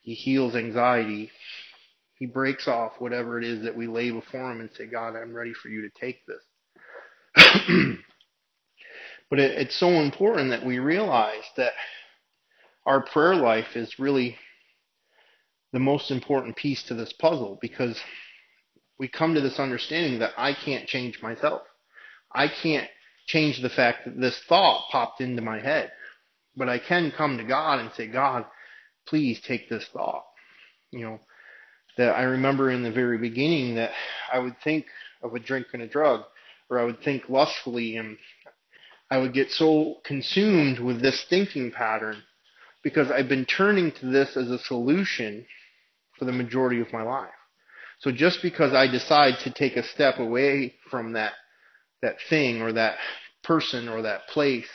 he 0.02 0.12
heals 0.12 0.54
anxiety, 0.54 1.30
he 2.22 2.26
breaks 2.26 2.68
off 2.68 2.92
whatever 3.00 3.36
it 3.36 3.44
is 3.44 3.64
that 3.64 3.76
we 3.76 3.88
lay 3.88 4.12
before 4.12 4.52
him 4.52 4.60
and 4.60 4.70
say, 4.76 4.86
God, 4.86 5.16
I'm 5.16 5.34
ready 5.34 5.52
for 5.54 5.68
you 5.68 5.82
to 5.82 5.88
take 6.00 6.20
this. 6.24 6.38
but 9.28 9.40
it, 9.40 9.58
it's 9.60 9.74
so 9.74 9.88
important 9.88 10.50
that 10.50 10.64
we 10.64 10.78
realize 10.78 11.42
that 11.56 11.72
our 12.86 13.00
prayer 13.00 13.34
life 13.34 13.74
is 13.74 13.98
really 13.98 14.36
the 15.72 15.80
most 15.80 16.12
important 16.12 16.54
piece 16.54 16.84
to 16.84 16.94
this 16.94 17.12
puzzle 17.12 17.58
because 17.60 17.98
we 19.00 19.08
come 19.08 19.34
to 19.34 19.40
this 19.40 19.58
understanding 19.58 20.20
that 20.20 20.30
I 20.36 20.54
can't 20.54 20.86
change 20.86 21.20
myself. 21.22 21.62
I 22.32 22.46
can't 22.46 22.88
change 23.26 23.60
the 23.60 23.68
fact 23.68 24.04
that 24.04 24.20
this 24.20 24.40
thought 24.48 24.90
popped 24.92 25.20
into 25.20 25.42
my 25.42 25.58
head. 25.58 25.90
But 26.54 26.68
I 26.68 26.78
can 26.78 27.10
come 27.10 27.36
to 27.38 27.44
God 27.44 27.80
and 27.80 27.90
say, 27.96 28.06
God, 28.06 28.44
please 29.08 29.40
take 29.40 29.68
this 29.68 29.88
thought. 29.92 30.22
You 30.92 31.00
know, 31.00 31.20
that 31.96 32.16
I 32.16 32.22
remember 32.22 32.70
in 32.70 32.82
the 32.82 32.90
very 32.90 33.18
beginning 33.18 33.74
that 33.76 33.90
I 34.32 34.38
would 34.38 34.56
think 34.62 34.86
of 35.22 35.34
a 35.34 35.38
drink 35.38 35.66
and 35.72 35.82
a 35.82 35.86
drug, 35.86 36.22
or 36.70 36.78
I 36.78 36.84
would 36.84 37.02
think 37.02 37.28
lustfully, 37.28 37.96
and 37.96 38.16
I 39.10 39.18
would 39.18 39.34
get 39.34 39.50
so 39.50 39.96
consumed 40.04 40.78
with 40.78 41.02
this 41.02 41.24
thinking 41.28 41.70
pattern 41.70 42.22
because 42.82 43.10
I've 43.10 43.28
been 43.28 43.44
turning 43.44 43.92
to 43.92 44.06
this 44.06 44.36
as 44.36 44.50
a 44.50 44.58
solution 44.58 45.46
for 46.18 46.24
the 46.24 46.32
majority 46.32 46.80
of 46.80 46.92
my 46.92 47.02
life. 47.02 47.30
So 48.00 48.10
just 48.10 48.42
because 48.42 48.72
I 48.72 48.88
decide 48.88 49.34
to 49.44 49.50
take 49.52 49.76
a 49.76 49.82
step 49.82 50.18
away 50.18 50.74
from 50.90 51.12
that 51.12 51.34
that 52.02 52.16
thing 52.28 52.60
or 52.60 52.72
that 52.72 52.96
person 53.44 53.88
or 53.88 54.02
that 54.02 54.26
place 54.28 54.66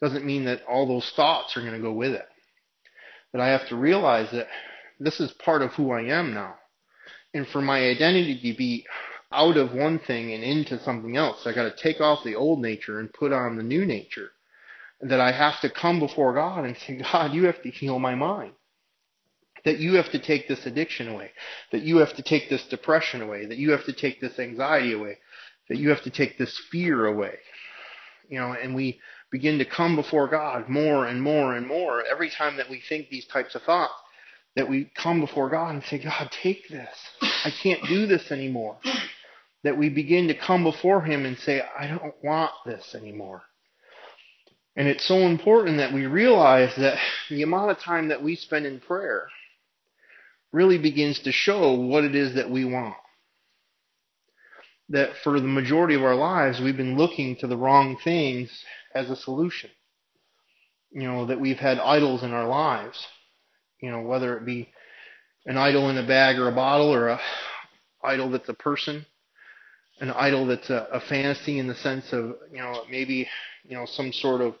doesn't 0.00 0.24
mean 0.24 0.44
that 0.44 0.62
all 0.68 0.86
those 0.86 1.10
thoughts 1.16 1.56
are 1.56 1.60
going 1.60 1.72
to 1.72 1.80
go 1.80 1.92
with 1.92 2.12
it. 2.12 2.26
That 3.32 3.42
I 3.42 3.48
have 3.48 3.68
to 3.68 3.76
realize 3.76 4.30
that 4.32 4.46
this 5.00 5.18
is 5.18 5.32
part 5.44 5.62
of 5.62 5.72
who 5.72 5.90
I 5.90 6.02
am 6.02 6.34
now. 6.34 6.54
And 7.38 7.46
for 7.46 7.62
my 7.62 7.88
identity 7.88 8.34
to 8.50 8.58
be 8.58 8.84
out 9.30 9.56
of 9.56 9.72
one 9.72 10.00
thing 10.00 10.32
and 10.32 10.42
into 10.42 10.82
something 10.82 11.16
else, 11.16 11.46
I 11.46 11.52
got 11.54 11.64
to 11.64 11.82
take 11.82 12.00
off 12.00 12.24
the 12.24 12.34
old 12.34 12.60
nature 12.60 12.98
and 12.98 13.12
put 13.12 13.32
on 13.32 13.56
the 13.56 13.62
new 13.62 13.86
nature. 13.86 14.30
That 15.00 15.20
I 15.20 15.30
have 15.30 15.60
to 15.60 15.70
come 15.70 16.00
before 16.00 16.34
God 16.34 16.64
and 16.64 16.76
say, 16.76 16.96
God, 17.12 17.32
you 17.32 17.44
have 17.44 17.62
to 17.62 17.70
heal 17.70 18.00
my 18.00 18.16
mind. 18.16 18.54
That 19.64 19.78
you 19.78 19.94
have 19.94 20.10
to 20.10 20.18
take 20.18 20.48
this 20.48 20.66
addiction 20.66 21.06
away. 21.06 21.30
That 21.70 21.82
you 21.82 21.98
have 21.98 22.12
to 22.14 22.22
take 22.22 22.50
this 22.50 22.66
depression 22.66 23.22
away. 23.22 23.46
That 23.46 23.58
you 23.58 23.70
have 23.70 23.84
to 23.84 23.92
take 23.92 24.20
this 24.20 24.36
anxiety 24.40 24.92
away. 24.92 25.18
That 25.68 25.78
you 25.78 25.90
have 25.90 26.02
to 26.02 26.10
take 26.10 26.38
this 26.38 26.58
fear 26.72 27.06
away. 27.06 27.38
You 28.28 28.40
know, 28.40 28.56
and 28.60 28.74
we 28.74 28.98
begin 29.30 29.58
to 29.58 29.64
come 29.64 29.94
before 29.94 30.26
God 30.26 30.68
more 30.68 31.06
and 31.06 31.22
more 31.22 31.54
and 31.54 31.68
more 31.68 32.02
every 32.04 32.30
time 32.30 32.56
that 32.56 32.68
we 32.68 32.82
think 32.88 33.08
these 33.08 33.26
types 33.26 33.54
of 33.54 33.62
thoughts 33.62 33.94
that 34.58 34.68
we 34.68 34.90
come 34.96 35.20
before 35.20 35.48
God 35.48 35.70
and 35.70 35.84
say, 35.84 35.98
God, 35.98 36.30
take 36.42 36.68
this. 36.68 37.27
I 37.44 37.50
can't 37.50 37.82
do 37.86 38.06
this 38.06 38.30
anymore. 38.30 38.78
That 39.64 39.76
we 39.76 39.88
begin 39.88 40.28
to 40.28 40.34
come 40.34 40.62
before 40.62 41.02
Him 41.02 41.26
and 41.26 41.36
say, 41.38 41.62
I 41.78 41.86
don't 41.86 42.14
want 42.22 42.52
this 42.64 42.94
anymore. 42.94 43.42
And 44.76 44.86
it's 44.86 45.04
so 45.04 45.18
important 45.18 45.78
that 45.78 45.92
we 45.92 46.06
realize 46.06 46.74
that 46.76 46.98
the 47.28 47.42
amount 47.42 47.72
of 47.72 47.78
time 47.80 48.08
that 48.08 48.22
we 48.22 48.36
spend 48.36 48.66
in 48.66 48.78
prayer 48.78 49.28
really 50.52 50.78
begins 50.78 51.18
to 51.20 51.32
show 51.32 51.72
what 51.72 52.04
it 52.04 52.14
is 52.14 52.34
that 52.34 52.50
we 52.50 52.64
want. 52.64 52.94
That 54.90 55.10
for 55.22 55.40
the 55.40 55.46
majority 55.46 55.94
of 55.94 56.04
our 56.04 56.14
lives, 56.14 56.60
we've 56.60 56.76
been 56.76 56.96
looking 56.96 57.36
to 57.36 57.46
the 57.46 57.56
wrong 57.56 57.98
things 58.02 58.50
as 58.94 59.10
a 59.10 59.16
solution. 59.16 59.70
You 60.92 61.02
know, 61.02 61.26
that 61.26 61.40
we've 61.40 61.58
had 61.58 61.78
idols 61.78 62.22
in 62.22 62.32
our 62.32 62.46
lives 62.46 63.06
you 63.80 63.90
know, 63.90 64.00
whether 64.00 64.36
it 64.36 64.44
be 64.44 64.68
an 65.48 65.56
idol 65.56 65.88
in 65.88 65.96
a 65.96 66.06
bag 66.06 66.38
or 66.38 66.48
a 66.48 66.54
bottle 66.54 66.94
or 66.94 67.08
a 67.08 67.20
idol 68.04 68.30
that's 68.30 68.50
a 68.50 68.54
person, 68.54 69.06
an 69.98 70.10
idol 70.10 70.46
that's 70.46 70.68
a, 70.68 70.86
a 70.92 71.00
fantasy 71.00 71.58
in 71.58 71.66
the 71.66 71.74
sense 71.74 72.12
of, 72.12 72.34
you 72.52 72.58
know, 72.58 72.82
maybe, 72.90 73.26
you 73.66 73.74
know, 73.74 73.86
some 73.86 74.12
sort 74.12 74.42
of 74.42 74.54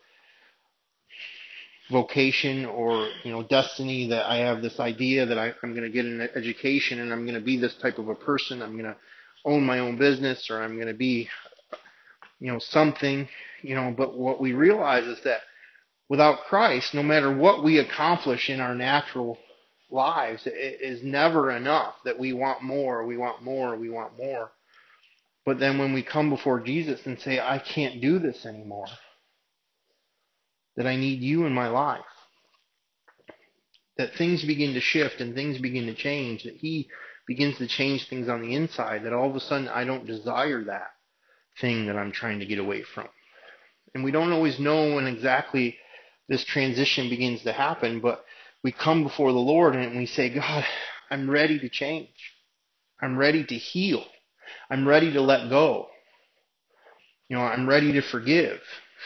vocation 1.90 2.64
or, 2.64 3.06
you 3.22 3.30
know, 3.30 3.42
destiny 3.42 4.08
that 4.08 4.30
I 4.30 4.36
have 4.36 4.62
this 4.62 4.80
idea 4.80 5.26
that 5.26 5.38
I, 5.38 5.52
I'm 5.62 5.74
going 5.74 5.84
to 5.84 5.90
get 5.90 6.06
an 6.06 6.26
education 6.34 7.00
and 7.00 7.12
I'm 7.12 7.26
going 7.26 7.38
to 7.38 7.44
be 7.44 7.58
this 7.58 7.74
type 7.82 7.98
of 7.98 8.08
a 8.08 8.14
person. 8.14 8.62
I'm 8.62 8.72
going 8.72 8.84
to 8.84 8.96
own 9.44 9.66
my 9.66 9.80
own 9.80 9.98
business 9.98 10.48
or 10.48 10.62
I'm 10.62 10.76
going 10.76 10.88
to 10.88 10.94
be, 10.94 11.28
you 12.40 12.50
know, 12.50 12.58
something, 12.58 13.28
you 13.60 13.74
know, 13.74 13.94
but 13.94 14.16
what 14.16 14.40
we 14.40 14.54
realize 14.54 15.04
is 15.04 15.22
that 15.24 15.40
without 16.08 16.44
Christ, 16.48 16.94
no 16.94 17.02
matter 17.02 17.34
what 17.34 17.62
we 17.62 17.76
accomplish 17.76 18.48
in 18.48 18.58
our 18.58 18.74
natural 18.74 19.36
lives, 19.90 20.46
it 20.46 20.80
is 20.80 21.02
never 21.02 21.50
enough 21.50 21.94
that 22.04 22.18
we 22.18 22.32
want 22.32 22.62
more, 22.62 23.06
we 23.06 23.16
want 23.16 23.42
more, 23.42 23.76
we 23.76 23.90
want 23.90 24.16
more. 24.18 24.50
But 25.46 25.58
then 25.58 25.78
when 25.78 25.94
we 25.94 26.02
come 26.02 26.28
before 26.28 26.60
Jesus 26.60 27.00
and 27.06 27.18
say, 27.18 27.40
I 27.40 27.58
can't 27.58 28.02
do 28.02 28.18
this 28.18 28.44
anymore, 28.44 28.86
that 30.76 30.86
I 30.86 30.96
need 30.96 31.20
you 31.20 31.46
in 31.46 31.52
my 31.52 31.68
life, 31.68 32.00
that 33.96 34.14
things 34.14 34.44
begin 34.44 34.74
to 34.74 34.80
shift 34.80 35.20
and 35.20 35.34
things 35.34 35.58
begin 35.58 35.86
to 35.86 35.94
change, 35.94 36.44
that 36.44 36.56
He 36.56 36.88
begins 37.26 37.58
to 37.58 37.66
change 37.66 38.08
things 38.08 38.28
on 38.28 38.42
the 38.42 38.54
inside, 38.54 39.04
that 39.04 39.12
all 39.12 39.30
of 39.30 39.36
a 39.36 39.40
sudden 39.40 39.68
I 39.68 39.84
don't 39.84 40.06
desire 40.06 40.64
that 40.64 40.90
thing 41.60 41.86
that 41.86 41.96
I'm 41.96 42.12
trying 42.12 42.40
to 42.40 42.46
get 42.46 42.58
away 42.58 42.82
from. 42.82 43.08
And 43.94 44.04
we 44.04 44.10
don't 44.10 44.32
always 44.32 44.60
know 44.60 44.94
when 44.94 45.06
exactly 45.06 45.76
this 46.28 46.44
transition 46.44 47.08
begins 47.08 47.42
to 47.42 47.52
happen, 47.52 48.00
but 48.00 48.24
we 48.62 48.72
come 48.72 49.04
before 49.04 49.32
the 49.32 49.38
Lord 49.38 49.76
and 49.76 49.96
we 49.96 50.06
say, 50.06 50.34
God, 50.34 50.64
I'm 51.10 51.30
ready 51.30 51.58
to 51.60 51.68
change. 51.68 52.08
I'm 53.00 53.16
ready 53.16 53.44
to 53.44 53.54
heal. 53.54 54.04
I'm 54.70 54.86
ready 54.86 55.12
to 55.12 55.20
let 55.20 55.48
go. 55.48 55.88
You 57.28 57.36
know, 57.36 57.42
I'm 57.42 57.68
ready 57.68 57.92
to 57.92 58.02
forgive. 58.02 58.60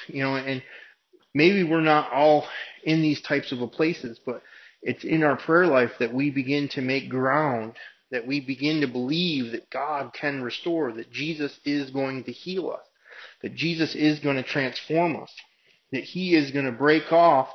You 0.06 0.23
know, 0.23 0.37
and 0.37 0.62
maybe 1.35 1.64
we're 1.64 1.80
not 1.80 2.12
all 2.12 2.47
in 2.85 3.02
these 3.02 3.21
types 3.21 3.52
of 3.52 3.73
places, 3.73 4.18
but 4.25 4.42
it's 4.82 5.04
in 5.04 5.23
our 5.23 5.37
prayer 5.37 5.66
life 5.66 5.92
that 5.99 6.14
we 6.14 6.30
begin 6.30 6.68
to 6.71 6.80
make 6.80 7.09
ground, 7.09 7.75
that 8.11 8.26
we 8.26 8.40
begin 8.40 8.80
to 8.80 8.87
believe 8.87 9.52
that 9.52 9.71
God 9.71 10.12
can 10.12 10.42
restore, 10.42 10.92
that 10.92 11.12
Jesus 11.12 11.61
is 11.64 11.90
going 11.90 12.25
to 12.25 12.32
heal 12.32 12.71
us, 12.71 12.87
that 13.42 13.54
Jesus 13.54 13.94
is 13.94 14.18
going 14.21 14.37
to 14.37 14.42
transform 14.42 15.16
us 15.16 15.32
that 15.92 16.04
he 16.04 16.34
is 16.34 16.50
going 16.50 16.64
to 16.64 16.72
break 16.72 17.12
off 17.12 17.49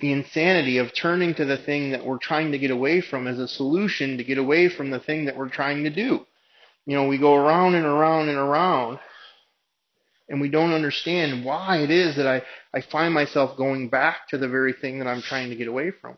the 0.00 0.12
insanity 0.12 0.78
of 0.78 0.94
turning 0.94 1.34
to 1.34 1.44
the 1.44 1.58
thing 1.58 1.90
that 1.90 2.04
we're 2.04 2.18
trying 2.18 2.52
to 2.52 2.58
get 2.58 2.70
away 2.70 3.00
from 3.00 3.26
as 3.26 3.38
a 3.38 3.46
solution 3.46 4.16
to 4.16 4.24
get 4.24 4.38
away 4.38 4.68
from 4.68 4.90
the 4.90 4.98
thing 4.98 5.26
that 5.26 5.36
we're 5.36 5.48
trying 5.48 5.84
to 5.84 5.90
do. 5.90 6.26
You 6.86 6.96
know, 6.96 7.06
we 7.06 7.18
go 7.18 7.34
around 7.36 7.74
and 7.74 7.86
around 7.86 8.28
and 8.28 8.38
around 8.38 8.98
and 10.28 10.40
we 10.40 10.48
don't 10.48 10.72
understand 10.72 11.44
why 11.44 11.78
it 11.78 11.90
is 11.90 12.16
that 12.16 12.26
I, 12.26 12.42
I 12.74 12.80
find 12.80 13.12
myself 13.12 13.56
going 13.56 13.90
back 13.90 14.28
to 14.28 14.38
the 14.38 14.48
very 14.48 14.72
thing 14.72 14.98
that 14.98 15.06
I'm 15.06 15.22
trying 15.22 15.50
to 15.50 15.56
get 15.56 15.68
away 15.68 15.90
from. 15.90 16.16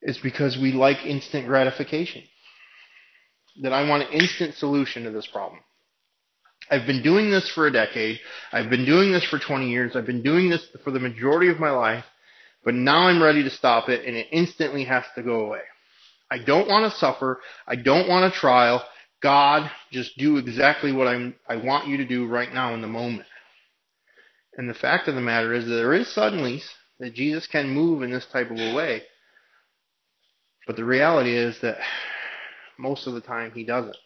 It's 0.00 0.18
because 0.18 0.56
we 0.56 0.72
like 0.72 1.04
instant 1.04 1.46
gratification. 1.46 2.22
That 3.62 3.72
I 3.72 3.88
want 3.88 4.04
an 4.04 4.12
instant 4.12 4.54
solution 4.54 5.04
to 5.04 5.10
this 5.10 5.26
problem. 5.26 5.60
I've 6.70 6.86
been 6.86 7.02
doing 7.02 7.30
this 7.30 7.50
for 7.50 7.66
a 7.66 7.72
decade. 7.72 8.20
I've 8.52 8.70
been 8.70 8.84
doing 8.84 9.12
this 9.12 9.24
for 9.24 9.38
20 9.38 9.68
years. 9.68 9.94
I've 9.94 10.06
been 10.06 10.22
doing 10.22 10.48
this 10.48 10.66
for 10.82 10.90
the 10.90 11.00
majority 11.00 11.48
of 11.48 11.60
my 11.60 11.70
life. 11.70 12.04
But 12.64 12.74
now 12.74 13.08
I'm 13.08 13.22
ready 13.22 13.42
to 13.42 13.50
stop 13.50 13.88
it 13.88 14.06
and 14.06 14.16
it 14.16 14.28
instantly 14.32 14.84
has 14.84 15.04
to 15.14 15.22
go 15.22 15.46
away. 15.46 15.60
I 16.30 16.38
don't 16.38 16.68
want 16.68 16.90
to 16.90 16.98
suffer. 16.98 17.40
I 17.66 17.76
don't 17.76 18.08
want 18.08 18.32
a 18.32 18.36
trial. 18.36 18.82
God, 19.22 19.70
just 19.92 20.16
do 20.16 20.38
exactly 20.38 20.92
what 20.92 21.06
I'm, 21.06 21.34
I 21.48 21.56
want 21.56 21.88
you 21.88 21.98
to 21.98 22.06
do 22.06 22.26
right 22.26 22.52
now 22.52 22.74
in 22.74 22.80
the 22.80 22.86
moment. 22.86 23.26
And 24.56 24.68
the 24.68 24.74
fact 24.74 25.08
of 25.08 25.14
the 25.14 25.20
matter 25.20 25.52
is 25.52 25.66
that 25.66 25.74
there 25.74 25.92
is 25.92 26.08
suddenly 26.08 26.62
that 26.98 27.14
Jesus 27.14 27.46
can 27.46 27.68
move 27.68 28.02
in 28.02 28.10
this 28.10 28.26
type 28.32 28.50
of 28.50 28.58
a 28.58 28.74
way. 28.74 29.02
But 30.66 30.76
the 30.76 30.84
reality 30.84 31.36
is 31.36 31.60
that 31.60 31.78
most 32.78 33.06
of 33.06 33.14
the 33.14 33.20
time 33.20 33.52
he 33.52 33.64
doesn't 33.64 33.96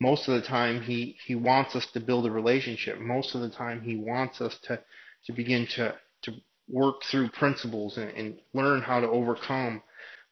most 0.00 0.28
of 0.28 0.34
the 0.34 0.46
time 0.46 0.80
he, 0.80 1.16
he 1.26 1.34
wants 1.34 1.76
us 1.76 1.86
to 1.92 2.00
build 2.00 2.24
a 2.24 2.30
relationship. 2.30 2.98
Most 2.98 3.34
of 3.34 3.42
the 3.42 3.50
time 3.50 3.82
he 3.82 3.96
wants 3.96 4.40
us 4.40 4.56
to, 4.64 4.80
to 5.26 5.32
begin 5.32 5.66
to, 5.76 5.94
to 6.22 6.32
work 6.68 7.02
through 7.10 7.28
principles 7.28 7.98
and, 7.98 8.10
and 8.12 8.38
learn 8.54 8.80
how 8.80 9.00
to 9.00 9.08
overcome, 9.08 9.82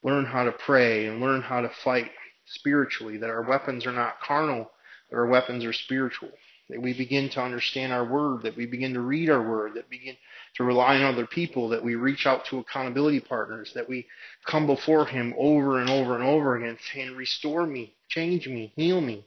learn 0.03 0.25
how 0.25 0.45
to 0.45 0.53
pray 0.53 1.07
and 1.07 1.21
learn 1.21 1.43
how 1.43 1.61
to 1.61 1.71
fight 1.85 2.11
spiritually, 2.47 3.19
that 3.19 3.29
our 3.29 3.43
weapons 3.43 3.85
are 3.87 3.93
not 3.93 4.21
carnal, 4.21 4.71
that 5.11 5.17
our 5.17 5.27
weapons 5.27 5.65
are 5.65 5.75
spiritual. 5.75 6.31
That 6.71 6.83
we 6.83 6.93
begin 6.93 7.31
to 7.31 7.41
understand 7.41 7.95
our 7.95 8.05
word, 8.05 8.43
that 8.43 8.55
we 8.55 8.67
begin 8.67 8.93
to 8.93 9.01
read 9.01 9.31
our 9.31 9.43
word, 9.43 9.73
that 9.75 9.89
begin 9.89 10.15
to 10.57 10.65
rely 10.65 10.97
on 10.97 11.03
other 11.03 11.27
people, 11.27 11.71
that 11.71 11.83
we 11.83 11.95
reach 11.95 12.27
out 12.27 12.45
to 12.47 12.59
accountability 12.59 13.21
partners, 13.21 13.73
that 13.75 13.89
we 13.89 14.07
come 14.47 14.67
before 14.67 15.07
him 15.07 15.35
over 15.39 15.81
and 15.81 15.89
over 15.89 16.15
and 16.15 16.23
over 16.23 16.57
again 16.57 16.77
saying, 16.93 17.17
restore 17.17 17.67
me, 17.67 17.95
change 18.11 18.47
me, 18.47 18.75
heal 18.77 19.01
me 19.01 19.25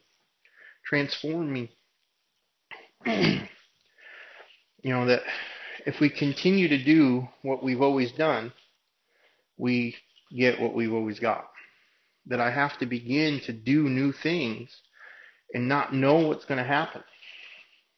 transform 0.92 1.50
me. 1.50 1.70
you 3.06 3.40
know, 4.84 5.06
that 5.06 5.22
if 5.86 6.00
we 6.00 6.10
continue 6.10 6.68
to 6.68 6.84
do 6.84 7.26
what 7.40 7.64
we've 7.64 7.80
always 7.80 8.12
done, 8.12 8.52
we 9.56 9.96
get 10.36 10.60
what 10.60 10.74
we've 10.74 10.92
always 10.92 11.18
got. 11.18 11.46
That 12.26 12.40
I 12.40 12.50
have 12.50 12.78
to 12.80 12.84
begin 12.84 13.40
to 13.46 13.54
do 13.54 13.88
new 13.88 14.12
things 14.12 14.68
and 15.54 15.66
not 15.66 15.94
know 15.94 16.28
what's 16.28 16.44
going 16.44 16.58
to 16.58 16.64
happen. 16.64 17.02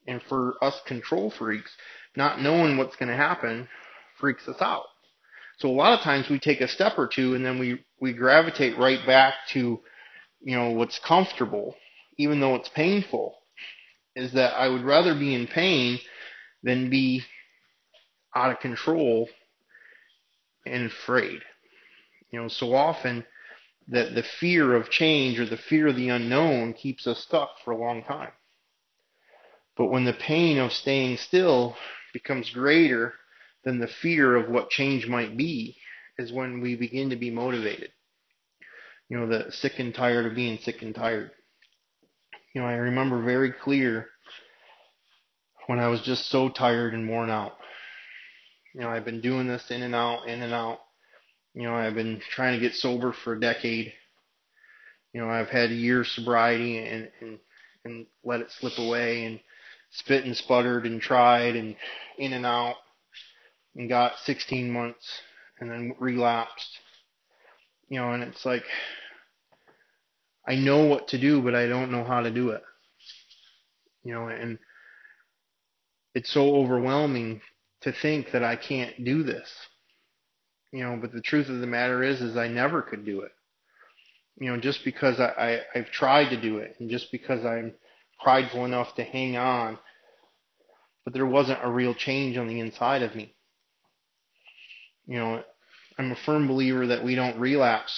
And 0.06 0.22
for 0.28 0.54
us 0.62 0.80
control 0.86 1.32
freaks, 1.36 1.72
not 2.16 2.40
knowing 2.40 2.76
what's 2.76 2.94
going 2.94 3.08
to 3.08 3.16
happen 3.16 3.66
freaks 4.20 4.46
us 4.46 4.60
out. 4.60 4.84
So 5.58 5.68
a 5.68 5.72
lot 5.72 5.98
of 5.98 6.04
times 6.04 6.28
we 6.30 6.38
take 6.38 6.60
a 6.60 6.68
step 6.68 6.92
or 6.96 7.08
two 7.08 7.34
and 7.34 7.44
then 7.44 7.58
we, 7.58 7.84
we 8.00 8.12
gravitate 8.12 8.78
right 8.78 9.04
back 9.04 9.34
to, 9.52 9.80
you 10.42 10.56
know, 10.56 10.70
what's 10.70 11.00
comfortable 11.00 11.74
even 12.16 12.40
though 12.40 12.54
it's 12.54 12.68
painful, 12.68 13.36
is 14.16 14.32
that 14.32 14.54
I 14.54 14.68
would 14.68 14.82
rather 14.82 15.14
be 15.14 15.34
in 15.34 15.46
pain 15.46 15.98
than 16.62 16.90
be 16.90 17.22
out 18.34 18.50
of 18.50 18.60
control 18.60 19.28
and 20.66 20.86
afraid. 20.86 21.40
You 22.30 22.42
know, 22.42 22.48
so 22.48 22.74
often 22.74 23.24
that 23.88 24.14
the 24.14 24.22
fear 24.22 24.74
of 24.74 24.90
change 24.90 25.38
or 25.38 25.46
the 25.46 25.56
fear 25.56 25.88
of 25.88 25.96
the 25.96 26.08
unknown 26.08 26.72
keeps 26.72 27.06
us 27.06 27.20
stuck 27.20 27.50
for 27.64 27.72
a 27.72 27.78
long 27.78 28.02
time. 28.02 28.32
But 29.76 29.86
when 29.86 30.04
the 30.04 30.14
pain 30.14 30.58
of 30.58 30.72
staying 30.72 31.18
still 31.18 31.76
becomes 32.12 32.50
greater 32.50 33.14
than 33.64 33.78
the 33.78 33.88
fear 33.88 34.36
of 34.36 34.48
what 34.48 34.70
change 34.70 35.06
might 35.06 35.36
be, 35.36 35.76
is 36.16 36.32
when 36.32 36.60
we 36.60 36.76
begin 36.76 37.10
to 37.10 37.16
be 37.16 37.30
motivated. 37.30 37.90
You 39.08 39.18
know, 39.18 39.26
the 39.26 39.50
sick 39.50 39.78
and 39.78 39.94
tired 39.94 40.26
of 40.26 40.34
being 40.34 40.58
sick 40.58 40.82
and 40.82 40.94
tired. 40.94 41.32
You 42.54 42.60
know, 42.60 42.68
I 42.68 42.74
remember 42.74 43.20
very 43.20 43.50
clear 43.50 44.06
when 45.66 45.80
I 45.80 45.88
was 45.88 46.00
just 46.02 46.30
so 46.30 46.48
tired 46.48 46.94
and 46.94 47.08
worn 47.08 47.28
out. 47.28 47.54
You 48.72 48.82
know, 48.82 48.88
I've 48.88 49.04
been 49.04 49.20
doing 49.20 49.48
this 49.48 49.72
in 49.72 49.82
and 49.82 49.94
out, 49.94 50.28
in 50.28 50.40
and 50.40 50.52
out. 50.52 50.78
You 51.54 51.64
know, 51.64 51.74
I've 51.74 51.96
been 51.96 52.20
trying 52.30 52.54
to 52.54 52.64
get 52.64 52.76
sober 52.76 53.12
for 53.12 53.32
a 53.32 53.40
decade. 53.40 53.92
You 55.12 55.20
know, 55.20 55.28
I've 55.28 55.48
had 55.48 55.70
a 55.70 55.74
year 55.74 56.04
sobriety 56.04 56.78
and, 56.78 57.10
and, 57.20 57.38
and 57.84 58.06
let 58.24 58.40
it 58.40 58.52
slip 58.52 58.78
away 58.78 59.24
and 59.24 59.40
spit 59.90 60.24
and 60.24 60.36
sputtered 60.36 60.86
and 60.86 61.00
tried 61.00 61.56
and 61.56 61.74
in 62.18 62.32
and 62.32 62.46
out 62.46 62.76
and 63.74 63.88
got 63.88 64.18
16 64.24 64.70
months 64.70 65.20
and 65.58 65.68
then 65.68 65.94
relapsed. 65.98 66.78
You 67.88 68.00
know, 68.00 68.12
and 68.12 68.22
it's 68.22 68.46
like, 68.46 68.64
I 70.46 70.56
know 70.56 70.84
what 70.84 71.08
to 71.08 71.18
do, 71.18 71.40
but 71.42 71.54
I 71.54 71.66
don't 71.66 71.90
know 71.90 72.04
how 72.04 72.20
to 72.20 72.30
do 72.30 72.50
it. 72.50 72.62
You 74.02 74.14
know, 74.14 74.28
and 74.28 74.58
it's 76.14 76.32
so 76.32 76.56
overwhelming 76.56 77.40
to 77.82 77.92
think 77.92 78.32
that 78.32 78.44
I 78.44 78.56
can't 78.56 79.04
do 79.04 79.22
this. 79.22 79.50
You 80.72 80.84
know, 80.84 80.98
but 81.00 81.12
the 81.12 81.20
truth 81.20 81.48
of 81.48 81.60
the 81.60 81.66
matter 81.66 82.02
is, 82.02 82.20
is 82.20 82.36
I 82.36 82.48
never 82.48 82.82
could 82.82 83.06
do 83.06 83.20
it. 83.20 83.32
You 84.38 84.50
know, 84.50 84.60
just 84.60 84.84
because 84.84 85.20
I, 85.20 85.28
I 85.28 85.60
I've 85.78 85.90
tried 85.90 86.30
to 86.30 86.40
do 86.40 86.58
it, 86.58 86.76
and 86.78 86.90
just 86.90 87.12
because 87.12 87.44
I'm 87.44 87.72
prideful 88.22 88.64
enough 88.64 88.94
to 88.96 89.04
hang 89.04 89.36
on, 89.36 89.78
but 91.04 91.14
there 91.14 91.26
wasn't 91.26 91.60
a 91.62 91.70
real 91.70 91.94
change 91.94 92.36
on 92.36 92.48
the 92.48 92.60
inside 92.60 93.02
of 93.02 93.14
me. 93.14 93.34
You 95.06 95.18
know, 95.18 95.42
I'm 95.98 96.12
a 96.12 96.16
firm 96.26 96.48
believer 96.48 96.88
that 96.88 97.04
we 97.04 97.14
don't 97.14 97.38
relapse 97.38 97.92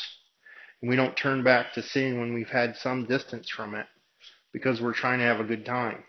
we 0.89 0.97
don't 0.97 1.17
turn 1.17 1.43
back 1.43 1.73
to 1.75 1.83
sin 1.83 2.21
when 2.21 2.35
we've 2.35 2.49
had 2.49 2.77
some 2.77 3.07
distance 3.07 3.49
from 3.49 3.75
it 3.75 3.87
because 4.53 4.81
we're 4.81 4.95
trying 4.95 5.19
to 5.19 5.25
have 5.25 5.41
a 5.41 5.45
good 5.45 5.65
time. 5.65 6.05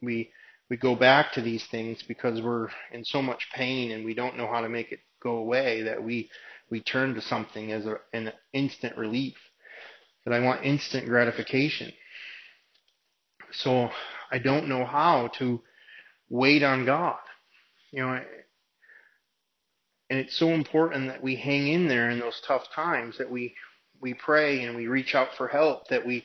We 0.00 0.30
we 0.70 0.76
go 0.76 0.94
back 0.94 1.32
to 1.32 1.42
these 1.42 1.66
things 1.66 2.02
because 2.02 2.40
we're 2.40 2.68
in 2.92 3.04
so 3.04 3.20
much 3.20 3.48
pain 3.54 3.90
and 3.90 4.04
we 4.04 4.14
don't 4.14 4.38
know 4.38 4.46
how 4.46 4.62
to 4.62 4.68
make 4.68 4.90
it 4.90 5.00
go 5.22 5.36
away 5.36 5.82
that 5.82 6.02
we 6.02 6.30
we 6.70 6.80
turn 6.80 7.14
to 7.14 7.20
something 7.20 7.72
as 7.72 7.86
a, 7.86 7.96
an 8.12 8.32
instant 8.52 8.96
relief. 8.96 9.36
That 10.24 10.34
I 10.34 10.40
want 10.40 10.64
instant 10.64 11.06
gratification. 11.06 11.92
So 13.50 13.90
I 14.30 14.38
don't 14.38 14.68
know 14.68 14.84
how 14.84 15.28
to 15.38 15.60
wait 16.30 16.62
on 16.62 16.86
God. 16.86 17.18
You 17.90 18.02
know, 18.02 18.20
and 20.08 20.18
it's 20.18 20.38
so 20.38 20.50
important 20.50 21.08
that 21.08 21.22
we 21.22 21.36
hang 21.36 21.68
in 21.68 21.88
there 21.88 22.10
in 22.10 22.20
those 22.20 22.40
tough 22.46 22.64
times, 22.74 23.18
that 23.18 23.30
we 23.30 23.54
we 24.02 24.14
pray 24.14 24.64
and 24.64 24.76
we 24.76 24.88
reach 24.88 25.14
out 25.14 25.28
for 25.36 25.48
help, 25.48 25.88
that 25.88 26.04
we 26.04 26.24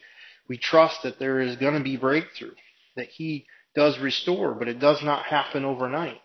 we 0.50 0.58
trust 0.58 1.04
that 1.04 1.20
there 1.20 1.40
is 1.40 1.56
going 1.58 1.76
to 1.76 1.84
be 1.84 1.98
breakthrough, 1.98 2.56
that 2.96 3.10
He 3.10 3.46
does 3.76 4.00
restore, 4.00 4.54
but 4.54 4.68
it 4.68 4.80
does 4.80 5.04
not 5.04 5.26
happen 5.26 5.64
overnight. 5.64 6.20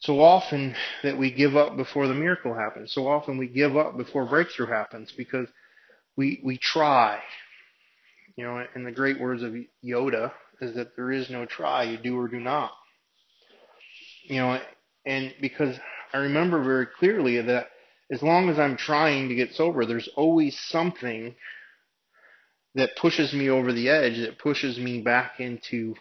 So 0.00 0.20
often 0.20 0.74
that 1.02 1.18
we 1.18 1.30
give 1.30 1.56
up 1.56 1.76
before 1.76 2.06
the 2.06 2.14
miracle 2.14 2.54
happens. 2.54 2.92
So 2.92 3.06
often 3.06 3.38
we 3.38 3.46
give 3.46 3.76
up 3.76 3.96
before 3.96 4.26
breakthrough 4.26 4.66
happens 4.66 5.12
because 5.16 5.48
we 6.16 6.40
we 6.44 6.58
try. 6.58 7.20
You 8.36 8.44
know, 8.44 8.64
in 8.74 8.84
the 8.84 8.92
great 8.92 9.20
words 9.20 9.42
of 9.42 9.54
Yoda 9.84 10.32
is 10.60 10.74
that 10.74 10.96
there 10.96 11.10
is 11.10 11.28
no 11.30 11.44
try, 11.46 11.84
you 11.84 11.98
do 11.98 12.18
or 12.18 12.28
do 12.28 12.40
not. 12.40 12.70
You 14.24 14.36
know, 14.36 14.60
and 15.04 15.34
because 15.40 15.76
I 16.12 16.18
remember 16.18 16.62
very 16.62 16.86
clearly 16.86 17.40
that 17.42 17.68
as 18.12 18.22
long 18.22 18.48
as 18.48 18.58
I'm 18.58 18.76
trying 18.76 19.28
to 19.28 19.34
get 19.34 19.54
sober, 19.54 19.84
there's 19.84 20.08
always 20.16 20.58
something 20.68 21.34
that 22.74 22.96
pushes 22.96 23.32
me 23.32 23.48
over 23.48 23.72
the 23.72 23.88
edge, 23.88 24.18
that 24.18 24.38
pushes 24.38 24.78
me 24.78 25.00
back 25.00 25.40
into 25.40 25.94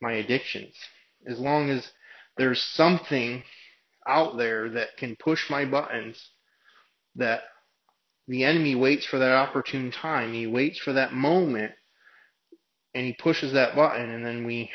my 0.00 0.12
addictions. 0.12 0.74
As 1.26 1.38
long 1.38 1.70
as 1.70 1.86
there's 2.36 2.62
something 2.62 3.42
out 4.06 4.36
there 4.36 4.68
that 4.70 4.96
can 4.98 5.16
push 5.16 5.48
my 5.48 5.64
buttons, 5.64 6.30
that 7.16 7.42
the 8.26 8.44
enemy 8.44 8.74
waits 8.74 9.06
for 9.06 9.18
that 9.18 9.32
opportune 9.32 9.90
time. 9.90 10.32
He 10.32 10.46
waits 10.46 10.78
for 10.78 10.94
that 10.94 11.12
moment 11.12 11.72
and 12.94 13.04
he 13.04 13.12
pushes 13.12 13.52
that 13.52 13.74
button 13.76 14.10
and 14.10 14.24
then 14.24 14.46
we 14.46 14.70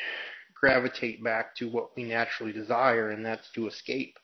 gravitate 0.60 1.22
back 1.24 1.56
to 1.56 1.68
what 1.68 1.96
we 1.96 2.04
naturally 2.04 2.52
desire 2.52 3.10
and 3.10 3.24
that's 3.24 3.50
to 3.52 3.66
escape. 3.66 4.16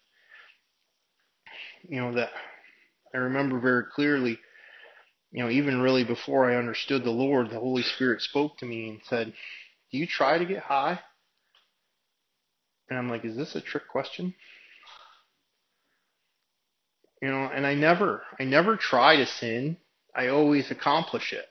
You 1.88 2.00
know, 2.00 2.14
that 2.14 2.30
I 3.14 3.18
remember 3.18 3.60
very 3.60 3.84
clearly 3.94 4.38
you 5.36 5.42
know, 5.42 5.50
even 5.50 5.80
really 5.80 6.02
before 6.02 6.50
I 6.50 6.56
understood 6.56 7.04
the 7.04 7.10
Lord, 7.10 7.50
the 7.50 7.60
Holy 7.60 7.82
Spirit 7.82 8.22
spoke 8.22 8.56
to 8.58 8.66
me 8.66 8.88
and 8.88 9.00
said, 9.04 9.34
Do 9.92 9.98
you 9.98 10.06
try 10.06 10.38
to 10.38 10.46
get 10.46 10.62
high? 10.62 10.98
And 12.88 12.98
I'm 12.98 13.10
like, 13.10 13.24
Is 13.24 13.36
this 13.36 13.54
a 13.54 13.60
trick 13.60 13.88
question? 13.88 14.34
You 17.20 17.28
know, 17.28 17.50
and 17.52 17.66
I 17.66 17.74
never, 17.74 18.22
I 18.40 18.44
never 18.44 18.76
try 18.76 19.16
to 19.16 19.26
sin. 19.26 19.78
I 20.14 20.28
always 20.28 20.70
accomplish 20.70 21.34
it. 21.34 21.46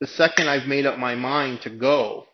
The 0.00 0.06
second 0.06 0.48
I've 0.48 0.66
made 0.66 0.84
up 0.84 0.98
my 0.98 1.14
mind 1.14 1.62
to 1.62 1.70
go, 1.70 2.26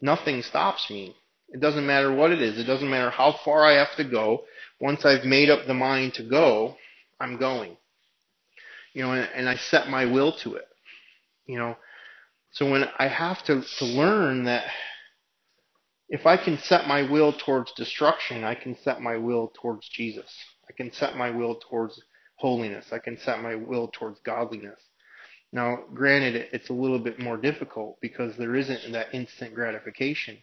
nothing 0.00 0.42
stops 0.42 0.88
me. 0.88 1.14
It 1.48 1.60
doesn't 1.60 1.86
matter 1.86 2.14
what 2.14 2.30
it 2.30 2.40
is. 2.40 2.58
It 2.58 2.64
doesn't 2.64 2.88
matter 2.88 3.10
how 3.10 3.32
far 3.44 3.66
I 3.66 3.72
have 3.74 3.94
to 3.96 4.04
go. 4.04 4.44
Once 4.80 5.04
I've 5.04 5.24
made 5.24 5.50
up 5.50 5.66
the 5.66 5.74
mind 5.74 6.14
to 6.14 6.22
go, 6.22 6.76
I'm 7.18 7.38
going 7.38 7.76
you 8.96 9.02
know, 9.02 9.12
and, 9.12 9.28
and 9.34 9.46
I 9.46 9.56
set 9.56 9.90
my 9.90 10.06
will 10.06 10.32
to 10.38 10.54
it, 10.54 10.66
you 11.44 11.58
know. 11.58 11.76
So 12.52 12.70
when 12.70 12.88
I 12.98 13.08
have 13.08 13.44
to, 13.44 13.60
to 13.60 13.84
learn 13.84 14.44
that 14.44 14.64
if 16.08 16.24
I 16.24 16.38
can 16.38 16.56
set 16.56 16.88
my 16.88 17.02
will 17.02 17.34
towards 17.34 17.72
destruction, 17.72 18.42
I 18.42 18.54
can 18.54 18.74
set 18.82 19.02
my 19.02 19.18
will 19.18 19.52
towards 19.60 19.86
Jesus. 19.90 20.34
I 20.66 20.72
can 20.72 20.90
set 20.94 21.14
my 21.14 21.30
will 21.30 21.56
towards 21.68 22.00
holiness. 22.36 22.86
I 22.90 22.98
can 22.98 23.18
set 23.18 23.42
my 23.42 23.54
will 23.54 23.88
towards 23.88 24.18
godliness. 24.20 24.80
Now, 25.52 25.80
granted, 25.92 26.48
it's 26.54 26.70
a 26.70 26.72
little 26.72 26.98
bit 26.98 27.20
more 27.20 27.36
difficult 27.36 27.98
because 28.00 28.34
there 28.38 28.56
isn't 28.56 28.92
that 28.92 29.12
instant 29.12 29.54
gratification. 29.54 30.38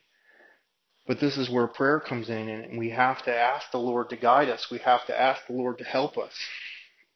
But 1.06 1.20
this 1.20 1.38
is 1.38 1.50
where 1.50 1.68
prayer 1.68 2.00
comes 2.00 2.30
in, 2.30 2.48
and 2.48 2.78
we 2.78 2.90
have 2.92 3.24
to 3.24 3.36
ask 3.36 3.70
the 3.72 3.78
Lord 3.78 4.10
to 4.10 4.16
guide 4.16 4.50
us. 4.50 4.68
We 4.72 4.78
have 4.80 5.06
to 5.08 5.20
ask 5.20 5.46
the 5.48 5.54
Lord 5.54 5.78
to 5.80 5.84
help 5.84 6.18
us 6.18 6.34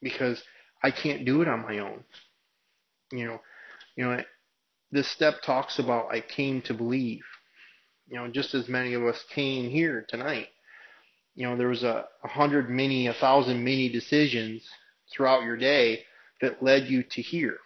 because 0.02 0.44
I 0.84 0.92
can't 0.92 1.26
do 1.26 1.42
it 1.42 1.48
on 1.48 1.62
my 1.62 1.80
own. 1.80 2.04
You 3.12 3.26
know, 3.28 3.42
you 3.96 4.04
know, 4.04 4.22
this 4.92 5.10
step 5.10 5.36
talks 5.46 5.80
about 5.80 6.14
I 6.14 6.22
came 6.22 6.62
to 6.64 6.74
believe. 6.74 7.24
You 8.10 8.18
know, 8.18 8.28
just 8.28 8.54
as 8.54 8.68
many 8.68 8.94
of 8.94 9.04
us 9.04 9.24
came 9.34 9.70
here 9.70 10.06
tonight. 10.08 10.48
You 11.36 11.48
know, 11.48 11.58
there 11.58 11.68
was 11.68 11.84
a, 11.84 12.06
a 12.24 12.28
hundred 12.28 12.70
many, 12.70 13.08
a 13.08 13.14
thousand 13.14 13.64
many 13.64 13.90
decisions 13.90 14.68
throughout 15.12 15.44
your 15.44 15.58
day 15.58 16.04
that 16.42 16.64
led 16.64 16.88
you 16.88 17.04
to 17.04 17.22
here. 17.22 17.58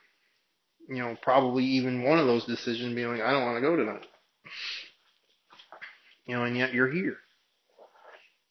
You 0.87 0.97
know, 0.97 1.17
probably 1.21 1.63
even 1.63 2.03
one 2.03 2.19
of 2.19 2.27
those 2.27 2.45
decisions 2.45 2.93
being 2.93 3.07
like, 3.07 3.21
I 3.21 3.31
don't 3.31 3.45
want 3.45 3.57
to 3.57 3.61
go 3.61 3.75
tonight. 3.75 4.05
You 6.31 6.37
know, 6.37 6.45
and 6.45 6.55
yet 6.55 6.73
you're 6.73 6.89
here. 6.89 7.17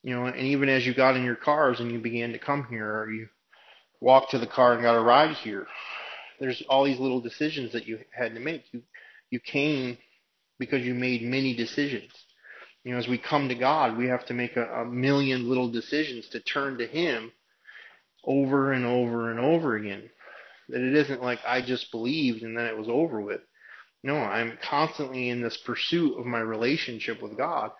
You 0.02 0.14
know, 0.14 0.26
and 0.26 0.48
even 0.48 0.68
as 0.68 0.84
you 0.84 0.92
got 0.92 1.16
in 1.16 1.24
your 1.24 1.34
cars 1.34 1.80
and 1.80 1.90
you 1.90 1.98
began 1.98 2.32
to 2.32 2.38
come 2.38 2.66
here, 2.68 2.86
or 2.86 3.10
you 3.10 3.26
walked 4.02 4.32
to 4.32 4.38
the 4.38 4.46
car 4.46 4.74
and 4.74 4.82
got 4.82 4.98
a 4.98 5.00
ride 5.00 5.34
here. 5.36 5.66
There's 6.38 6.62
all 6.68 6.84
these 6.84 6.98
little 6.98 7.22
decisions 7.22 7.72
that 7.72 7.86
you 7.86 8.00
had 8.12 8.34
to 8.34 8.40
make. 8.40 8.64
You 8.72 8.82
you 9.30 9.40
came 9.40 9.96
because 10.58 10.82
you 10.82 10.92
made 10.92 11.22
many 11.22 11.56
decisions. 11.56 12.12
You 12.84 12.92
know, 12.92 12.98
as 12.98 13.08
we 13.08 13.16
come 13.16 13.48
to 13.48 13.54
God, 13.54 13.96
we 13.96 14.08
have 14.08 14.26
to 14.26 14.34
make 14.34 14.58
a, 14.58 14.82
a 14.82 14.84
million 14.84 15.48
little 15.48 15.70
decisions 15.70 16.28
to 16.32 16.40
turn 16.40 16.76
to 16.76 16.86
Him 16.86 17.32
over 18.24 18.74
and 18.74 18.84
over 18.84 19.30
and 19.30 19.40
over 19.40 19.76
again. 19.76 20.10
That 20.68 20.82
it 20.82 20.94
isn't 20.96 21.22
like 21.22 21.38
I 21.46 21.62
just 21.62 21.90
believed 21.90 22.42
and 22.42 22.58
then 22.58 22.66
it 22.66 22.76
was 22.76 22.90
over 22.90 23.22
with. 23.22 23.40
No, 24.02 24.16
I'm 24.16 24.58
constantly 24.62 25.28
in 25.28 25.42
this 25.42 25.56
pursuit 25.58 26.18
of 26.18 26.26
my 26.26 26.40
relationship 26.40 27.22
with 27.22 27.36
God. 27.36 27.70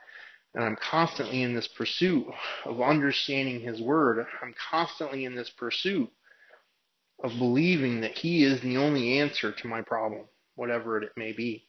And 0.54 0.64
I'm 0.64 0.76
constantly 0.76 1.42
in 1.42 1.54
this 1.54 1.68
pursuit 1.68 2.26
of 2.64 2.83
understanding 2.83 3.61
His 3.61 3.80
Word. 3.80 4.26
I'm 4.42 4.54
constantly 4.70 5.24
in 5.24 5.35
this 5.35 5.50
pursuit 5.50 6.11
of 7.22 7.33
believing 7.38 8.00
that 8.00 8.18
He 8.18 8.44
is 8.44 8.61
the 8.61 8.76
only 8.76 9.20
answer 9.20 9.52
to 9.52 9.68
my 9.68 9.83
problem, 9.83 10.24
whatever 10.56 11.00
it 11.00 11.12
may 11.16 11.33
be. 11.33 11.66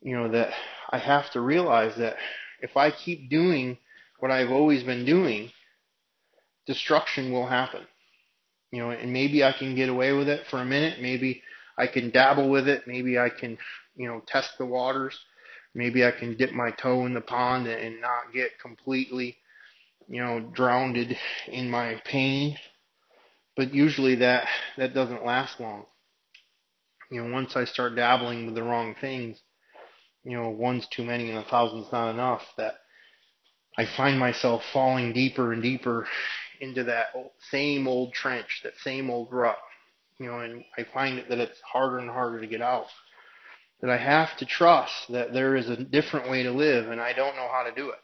You 0.00 0.16
know, 0.16 0.28
that 0.32 0.52
I 0.90 0.98
have 0.98 1.30
to 1.32 1.40
realize 1.40 1.94
that 1.96 2.16
if 2.60 2.76
I 2.76 2.90
keep 2.90 3.28
doing 3.28 3.76
what 4.18 4.30
I've 4.30 4.50
always 4.50 4.82
been 4.82 5.04
doing, 5.04 5.50
destruction 6.66 7.30
will 7.30 7.46
happen. 7.46 7.82
You 8.70 8.80
know, 8.80 8.90
and 8.90 9.12
maybe 9.12 9.44
I 9.44 9.52
can 9.52 9.74
get 9.74 9.90
away 9.90 10.12
with 10.12 10.28
it 10.28 10.46
for 10.50 10.58
a 10.58 10.64
minute. 10.64 11.00
Maybe 11.00 11.42
I 11.82 11.86
can 11.86 12.10
dabble 12.10 12.48
with 12.48 12.68
it. 12.68 12.86
Maybe 12.86 13.18
I 13.18 13.28
can, 13.28 13.58
you 13.96 14.08
know, 14.08 14.22
test 14.26 14.58
the 14.58 14.66
waters 14.66 15.18
maybe 15.74 16.04
I 16.04 16.10
can 16.10 16.36
dip 16.36 16.52
my 16.52 16.70
toe 16.70 17.06
in 17.06 17.14
the 17.14 17.20
pond 17.20 17.66
and 17.66 18.00
not 18.00 18.32
get 18.32 18.58
completely, 18.60 19.36
you 20.08 20.22
know, 20.22 20.40
drowned 20.40 20.96
in 21.48 21.70
my 21.70 22.00
pain. 22.04 22.56
But 23.56 23.74
usually 23.74 24.16
that 24.16 24.46
that 24.76 24.94
doesn't 24.94 25.24
last 25.24 25.60
long. 25.60 25.84
You 27.10 27.22
know, 27.22 27.32
once 27.32 27.56
I 27.56 27.64
start 27.64 27.96
dabbling 27.96 28.46
with 28.46 28.54
the 28.54 28.62
wrong 28.62 28.94
things, 29.00 29.38
you 30.24 30.38
know, 30.38 30.48
one's 30.48 30.86
too 30.88 31.04
many 31.04 31.28
and 31.28 31.38
a 31.38 31.42
thousand's 31.42 31.92
not 31.92 32.10
enough. 32.10 32.42
That 32.56 32.74
I 33.76 33.86
find 33.96 34.18
myself 34.18 34.62
falling 34.72 35.12
deeper 35.12 35.52
and 35.52 35.62
deeper 35.62 36.06
into 36.60 36.84
that 36.84 37.08
same 37.50 37.86
old 37.86 38.14
trench, 38.14 38.60
that 38.62 38.78
same 38.82 39.10
old 39.10 39.28
rut. 39.30 39.58
You 40.18 40.26
know, 40.26 40.40
and 40.40 40.64
I 40.78 40.84
find 40.92 41.24
that 41.28 41.38
it's 41.38 41.60
harder 41.60 41.98
and 41.98 42.10
harder 42.10 42.40
to 42.40 42.46
get 42.46 42.62
out. 42.62 42.86
That 43.80 43.90
I 43.90 43.96
have 43.96 44.36
to 44.38 44.46
trust 44.46 44.92
that 45.10 45.32
there 45.32 45.56
is 45.56 45.68
a 45.68 45.76
different 45.76 46.30
way 46.30 46.44
to 46.44 46.52
live, 46.52 46.90
and 46.90 47.00
I 47.00 47.12
don't 47.12 47.34
know 47.34 47.48
how 47.50 47.64
to 47.64 47.74
do 47.74 47.88
it. 47.90 47.98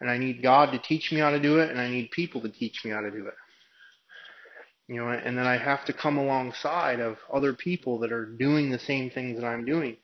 And 0.00 0.10
I 0.10 0.18
need 0.18 0.42
God 0.42 0.72
to 0.72 0.78
teach 0.78 1.12
me 1.12 1.20
how 1.20 1.30
to 1.30 1.38
do 1.38 1.60
it, 1.60 1.70
and 1.70 1.80
I 1.80 1.88
need 1.88 2.10
people 2.10 2.40
to 2.40 2.48
teach 2.48 2.84
me 2.84 2.90
how 2.90 3.00
to 3.00 3.10
do 3.10 3.26
it. 3.26 3.34
You 4.88 4.96
know, 4.96 5.08
and 5.10 5.38
then 5.38 5.46
I 5.46 5.56
have 5.56 5.84
to 5.84 5.92
come 5.92 6.18
alongside 6.18 6.98
of 6.98 7.18
other 7.32 7.52
people 7.52 8.00
that 8.00 8.10
are 8.10 8.26
doing 8.26 8.70
the 8.70 8.78
same 8.80 9.08
things 9.10 9.38
that 9.38 9.46
I'm 9.46 9.64
doing. 9.64 9.96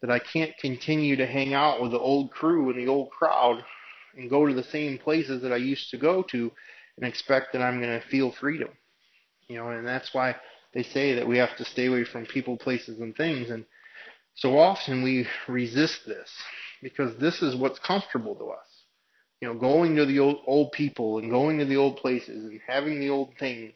That 0.00 0.10
I 0.10 0.18
can't 0.18 0.56
continue 0.56 1.16
to 1.16 1.26
hang 1.26 1.52
out 1.52 1.82
with 1.82 1.90
the 1.90 1.98
old 1.98 2.30
crew 2.30 2.70
and 2.70 2.78
the 2.78 2.90
old 2.90 3.10
crowd 3.10 3.62
and 4.16 4.30
go 4.30 4.46
to 4.46 4.54
the 4.54 4.62
same 4.62 4.96
places 4.96 5.42
that 5.42 5.52
I 5.52 5.56
used 5.56 5.90
to 5.90 5.98
go 5.98 6.22
to 6.30 6.50
and 6.96 7.06
expect 7.06 7.52
that 7.52 7.60
I'm 7.60 7.82
going 7.82 8.00
to 8.00 8.06
feel 8.08 8.32
freedom. 8.32 8.70
You 9.50 9.56
know, 9.56 9.70
and 9.70 9.84
that's 9.84 10.14
why 10.14 10.36
they 10.74 10.84
say 10.84 11.16
that 11.16 11.26
we 11.26 11.38
have 11.38 11.56
to 11.56 11.64
stay 11.64 11.86
away 11.86 12.04
from 12.04 12.24
people, 12.24 12.56
places, 12.56 13.00
and 13.00 13.16
things. 13.16 13.50
And 13.50 13.64
so 14.36 14.56
often 14.56 15.02
we 15.02 15.26
resist 15.48 16.06
this 16.06 16.30
because 16.80 17.16
this 17.16 17.42
is 17.42 17.56
what's 17.56 17.80
comfortable 17.80 18.36
to 18.36 18.50
us. 18.50 18.84
You 19.40 19.48
know, 19.48 19.54
going 19.54 19.96
to 19.96 20.06
the 20.06 20.20
old, 20.20 20.36
old 20.46 20.70
people 20.70 21.18
and 21.18 21.32
going 21.32 21.58
to 21.58 21.64
the 21.64 21.78
old 21.78 21.96
places 21.96 22.44
and 22.44 22.60
having 22.64 23.00
the 23.00 23.10
old 23.10 23.30
things 23.40 23.72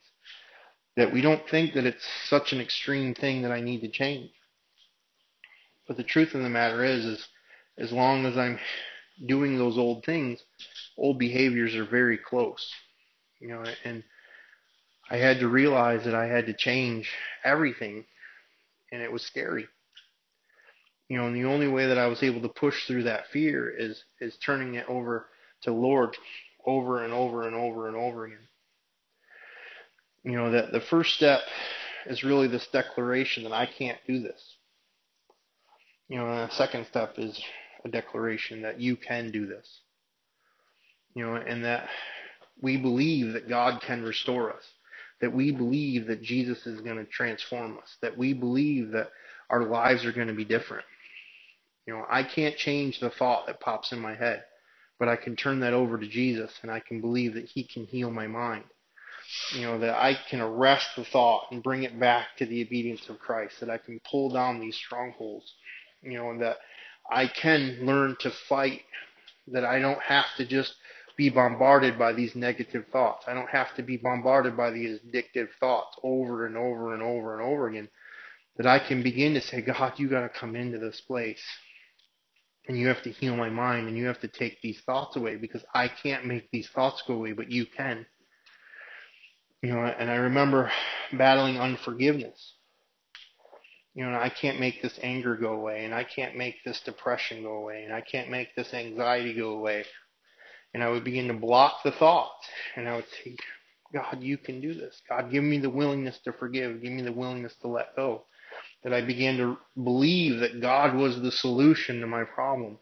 that 0.96 1.12
we 1.12 1.20
don't 1.20 1.42
think 1.50 1.74
that 1.74 1.87
it's 1.87 2.06
such 2.28 2.52
an 2.52 2.60
extreme 2.60 3.12
thing 3.12 3.42
that 3.42 3.50
I 3.50 3.60
need 3.60 3.80
to 3.80 3.88
change. 3.88 4.30
But 5.88 5.96
the 5.96 6.04
truth 6.04 6.37
of 6.37 6.42
the 6.44 6.48
matter 6.48 6.84
is, 6.84 7.04
is 7.04 7.28
as 7.78 7.90
long 7.90 8.26
as 8.26 8.38
I'm 8.38 8.60
doing 9.26 9.58
those 9.58 9.76
old 9.76 10.04
things, 10.04 10.38
old 10.96 11.18
behaviors 11.18 11.74
are 11.74 11.84
very 11.84 12.16
close. 12.16 12.70
You 13.40 13.48
know, 13.48 13.64
and 13.84 14.04
I 15.10 15.16
had 15.16 15.40
to 15.40 15.48
realize 15.48 16.04
that 16.04 16.14
I 16.14 16.26
had 16.26 16.46
to 16.46 16.54
change 16.54 17.10
everything, 17.44 18.04
and 18.90 19.02
it 19.02 19.12
was 19.12 19.22
scary. 19.22 19.68
You 21.08 21.18
know, 21.18 21.26
and 21.26 21.36
the 21.36 21.44
only 21.44 21.68
way 21.68 21.86
that 21.86 21.98
I 21.98 22.06
was 22.06 22.22
able 22.22 22.40
to 22.42 22.48
push 22.48 22.86
through 22.86 23.04
that 23.04 23.28
fear 23.32 23.70
is 23.70 24.02
is 24.20 24.36
turning 24.44 24.74
it 24.74 24.86
over 24.88 25.26
to 25.62 25.72
Lord 25.72 26.16
over 26.66 27.04
and 27.04 27.12
over 27.12 27.46
and 27.46 27.54
over 27.54 27.88
and 27.88 27.96
over 27.96 28.24
again. 28.24 28.48
You 30.24 30.32
know, 30.32 30.50
that 30.52 30.72
the 30.72 30.80
first 30.80 31.14
step 31.14 31.40
is 32.06 32.24
really 32.24 32.48
this 32.48 32.66
declaration 32.72 33.44
that 33.44 33.52
I 33.52 33.66
can't 33.66 33.98
do 34.06 34.20
this. 34.20 34.56
You 36.08 36.18
know, 36.18 36.30
and 36.30 36.48
the 36.48 36.54
second 36.54 36.86
step 36.86 37.14
is 37.18 37.38
a 37.84 37.88
declaration 37.88 38.62
that 38.62 38.80
you 38.80 38.96
can 38.96 39.30
do 39.30 39.46
this. 39.46 39.80
You 41.14 41.26
know, 41.26 41.34
and 41.36 41.64
that 41.64 41.88
we 42.60 42.76
believe 42.76 43.34
that 43.34 43.48
God 43.48 43.82
can 43.82 44.02
restore 44.02 44.52
us, 44.52 44.64
that 45.20 45.33
we 45.33 45.53
believe 45.53 46.07
that 46.07 46.22
Jesus 46.22 46.66
is 46.66 46.81
going 46.81 46.96
to 46.96 47.05
transform 47.05 47.79
us, 47.79 47.96
that 48.03 48.16
we 48.16 48.33
believe 48.33 48.90
that 48.92 49.11
our 49.50 49.64
lives 49.64 50.05
are 50.05 50.12
going 50.12 50.29
to 50.29 50.35
be 50.35 50.44
different. 50.44 50.85
You 51.87 51.94
know, 51.94 52.05
I 52.09 52.22
can't 52.22 52.57
change 52.57 53.00
the 53.00 53.11
thought 53.11 53.46
that 53.46 53.61
pops 53.61 53.92
in 53.92 54.00
my 54.00 54.14
head, 54.14 54.44
but 54.98 55.09
I 55.09 55.16
can 55.16 55.37
turn 55.37 55.61
that 55.61 55.74
over 55.74 55.98
to 55.98 56.07
Jesus 56.07 56.50
and 56.62 56.70
I 56.70 56.81
can 56.81 57.00
believe 57.00 57.35
that 57.35 57.46
He 57.46 57.64
can 57.64 57.85
heal 57.85 58.11
my 58.11 58.27
mind. 58.27 58.64
You 59.53 59.62
know, 59.62 59.79
that 59.79 59.96
I 59.96 60.18
can 60.29 60.40
arrest 60.40 60.87
the 60.96 61.05
thought 61.05 61.46
and 61.50 61.62
bring 61.62 61.83
it 61.83 61.98
back 61.98 62.29
to 62.38 62.46
the 62.46 62.62
obedience 62.62 63.09
of 63.09 63.18
Christ, 63.18 63.61
that 63.61 63.70
I 63.70 63.79
can 63.79 64.00
pull 64.11 64.31
down 64.31 64.61
these 64.61 64.77
strongholds, 64.77 65.50
you 66.03 66.18
know, 66.18 66.31
and 66.31 66.42
that 66.42 66.59
I 67.11 67.27
can 67.29 67.79
learn 67.83 68.16
to 68.20 68.31
fight, 68.48 68.83
that 69.48 69.64
I 69.64 69.79
don't 69.79 70.00
have 70.03 70.27
to 70.37 70.46
just 70.46 70.74
be 71.16 71.31
bombarded 71.31 71.98
by 71.98 72.12
these 72.12 72.35
negative 72.35 72.87
thoughts. 72.92 73.24
I 73.29 73.35
don't 73.35 73.50
have 73.50 73.74
to 73.77 73.83
be 73.83 73.96
bombarded 73.96 74.57
by 74.57 74.70
these 74.70 74.98
addictive 75.00 75.48
thoughts 75.61 75.96
over 76.03 76.46
and 76.46 76.57
over 76.57 76.92
and 76.94 77.03
over 77.03 77.38
and 77.38 77.42
over 77.42 77.68
again. 77.68 77.88
That 78.57 78.66
I 78.66 78.79
can 78.79 79.03
begin 79.03 79.35
to 79.35 79.40
say, 79.40 79.62
God, 79.62 79.94
you 79.96 80.09
got 80.09 80.22
to 80.22 80.29
come 80.29 80.55
into 80.57 80.79
this 80.79 81.00
place. 81.00 81.42
And 82.66 82.79
you 82.79 82.88
have 82.88 83.03
to 83.03 83.11
heal 83.11 83.37
my 83.37 83.50
mind 83.50 83.88
and 83.88 83.96
you 83.96 84.07
have 84.07 84.20
to 84.20 84.29
take 84.29 84.62
these 84.62 84.81
thoughts 84.87 85.16
away 85.16 85.37
because 85.37 85.62
I 85.74 85.88
can't 85.88 86.24
make 86.24 86.50
these 86.50 86.68
thoughts 86.68 87.03
go 87.07 87.14
away, 87.14 87.33
but 87.33 87.50
you 87.50 87.66
can. 87.66 88.07
You 89.62 89.74
know, 89.74 89.81
and 89.81 90.11
I 90.11 90.16
remember 90.16 90.70
battling 91.12 91.59
unforgiveness. 91.59 92.55
You 93.94 94.07
know, 94.07 94.18
I 94.18 94.31
can't 94.31 94.61
make 94.61 94.83
this 94.83 94.98
anger 95.03 95.37
go 95.37 95.53
away 95.53 95.85
and 95.85 95.94
I 95.94 96.05
can't 96.05 96.37
make 96.37 96.57
this 96.64 96.81
depression 96.81 97.42
go 97.42 97.53
away 97.53 97.85
and 97.85 97.92
I 97.92 98.00
can't 98.00 98.31
make 98.31 98.55
this 98.57 98.72
anxiety 98.72 99.35
go 99.35 99.50
away 99.50 99.85
and 100.74 100.82
I 100.82 100.90
would 100.90 101.04
begin 101.04 101.28
to 101.28 101.34
block 101.34 101.82
the 101.84 101.92
thoughts. 101.92 102.46
And 102.74 102.88
I 102.88 102.96
would 102.96 103.06
say, 103.08 103.37
God, 103.92 104.18
you 104.20 104.37
can 104.37 104.60
do 104.60 104.74
this. 104.74 105.00
God, 105.08 105.30
give 105.30 105.44
me 105.44 105.58
the 105.58 105.70
willingness 105.70 106.18
to 106.24 106.32
forgive. 106.32 106.82
Give 106.82 106.92
me 106.92 107.02
the 107.02 107.12
willingness 107.12 107.54
to 107.62 107.68
let 107.68 107.94
go. 107.94 108.24
That 108.82 108.92
I 108.92 109.00
began 109.00 109.37
to 109.38 109.56
believe 109.82 110.40
that 110.40 110.60
God 110.60 110.94
was 110.94 111.20
the 111.22 111.30
solution 111.30 112.00
to 112.00 112.06
my 112.06 112.24
problem. 112.24 112.78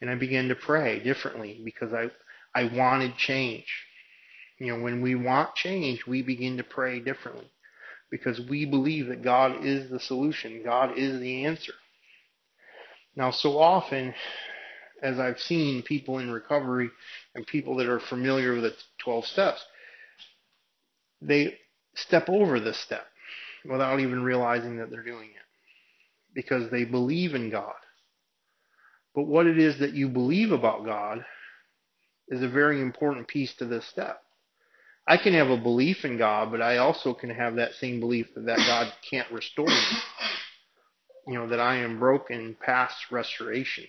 And 0.00 0.10
I 0.10 0.14
began 0.14 0.48
to 0.48 0.54
pray 0.54 1.00
differently 1.00 1.60
because 1.64 1.92
I, 1.92 2.10
I 2.54 2.64
wanted 2.64 3.16
change. 3.16 3.66
You 4.58 4.68
know, 4.68 4.82
when 4.82 5.00
we 5.00 5.14
want 5.14 5.54
change, 5.54 6.06
we 6.06 6.22
begin 6.22 6.58
to 6.58 6.64
pray 6.64 7.00
differently 7.00 7.50
because 8.10 8.40
we 8.40 8.66
believe 8.66 9.06
that 9.06 9.22
God 9.22 9.64
is 9.64 9.90
the 9.90 10.00
solution. 10.00 10.62
God 10.62 10.98
is 10.98 11.18
the 11.18 11.46
answer. 11.46 11.72
Now, 13.16 13.30
so 13.30 13.58
often 13.58 14.14
as 15.02 15.18
I've 15.18 15.40
seen 15.40 15.82
people 15.82 16.18
in 16.18 16.30
recovery 16.30 16.90
and 17.34 17.46
people 17.46 17.76
that 17.76 17.88
are 17.88 18.00
familiar 18.00 18.54
with 18.54 18.64
the 18.64 18.74
12 18.98 19.26
steps, 19.26 19.64
they 21.20 21.58
step 21.94 22.28
over 22.28 22.60
this 22.60 22.78
step 22.78 23.06
without 23.64 24.00
even 24.00 24.22
realizing 24.22 24.78
that 24.78 24.90
they're 24.90 25.02
doing 25.02 25.28
it 25.28 26.34
because 26.34 26.70
they 26.70 26.84
believe 26.84 27.34
in 27.34 27.50
God. 27.50 27.74
But 29.14 29.26
what 29.26 29.46
it 29.46 29.58
is 29.58 29.78
that 29.80 29.92
you 29.92 30.08
believe 30.08 30.52
about 30.52 30.84
God 30.84 31.24
is 32.28 32.42
a 32.42 32.48
very 32.48 32.80
important 32.80 33.26
piece 33.26 33.54
to 33.56 33.64
this 33.64 33.84
step. 33.86 34.22
I 35.06 35.16
can 35.16 35.32
have 35.34 35.50
a 35.50 35.56
belief 35.56 36.04
in 36.04 36.16
God, 36.18 36.52
but 36.52 36.62
I 36.62 36.76
also 36.76 37.12
can 37.12 37.30
have 37.30 37.56
that 37.56 37.74
same 37.74 37.98
belief 37.98 38.28
that, 38.34 38.46
that 38.46 38.58
God 38.58 38.92
can't 39.08 39.30
restore 39.32 39.66
me. 39.66 39.98
You 41.26 41.34
know, 41.34 41.48
that 41.48 41.60
I 41.60 41.76
am 41.76 41.98
broken 41.98 42.56
past 42.64 43.10
restoration 43.10 43.86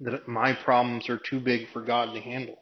that 0.00 0.26
my 0.26 0.52
problems 0.52 1.08
are 1.08 1.18
too 1.18 1.40
big 1.40 1.68
for 1.72 1.82
God 1.82 2.14
to 2.14 2.20
handle. 2.20 2.58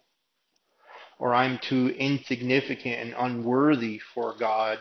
Or 1.18 1.34
I'm 1.34 1.58
too 1.58 1.88
insignificant 1.88 3.00
and 3.00 3.14
unworthy 3.18 4.00
for 4.14 4.34
God 4.38 4.78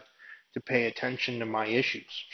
to 0.54 0.62
pay 0.62 0.86
attention 0.86 1.40
to 1.40 1.46
my 1.46 1.68
issues. 1.68 2.26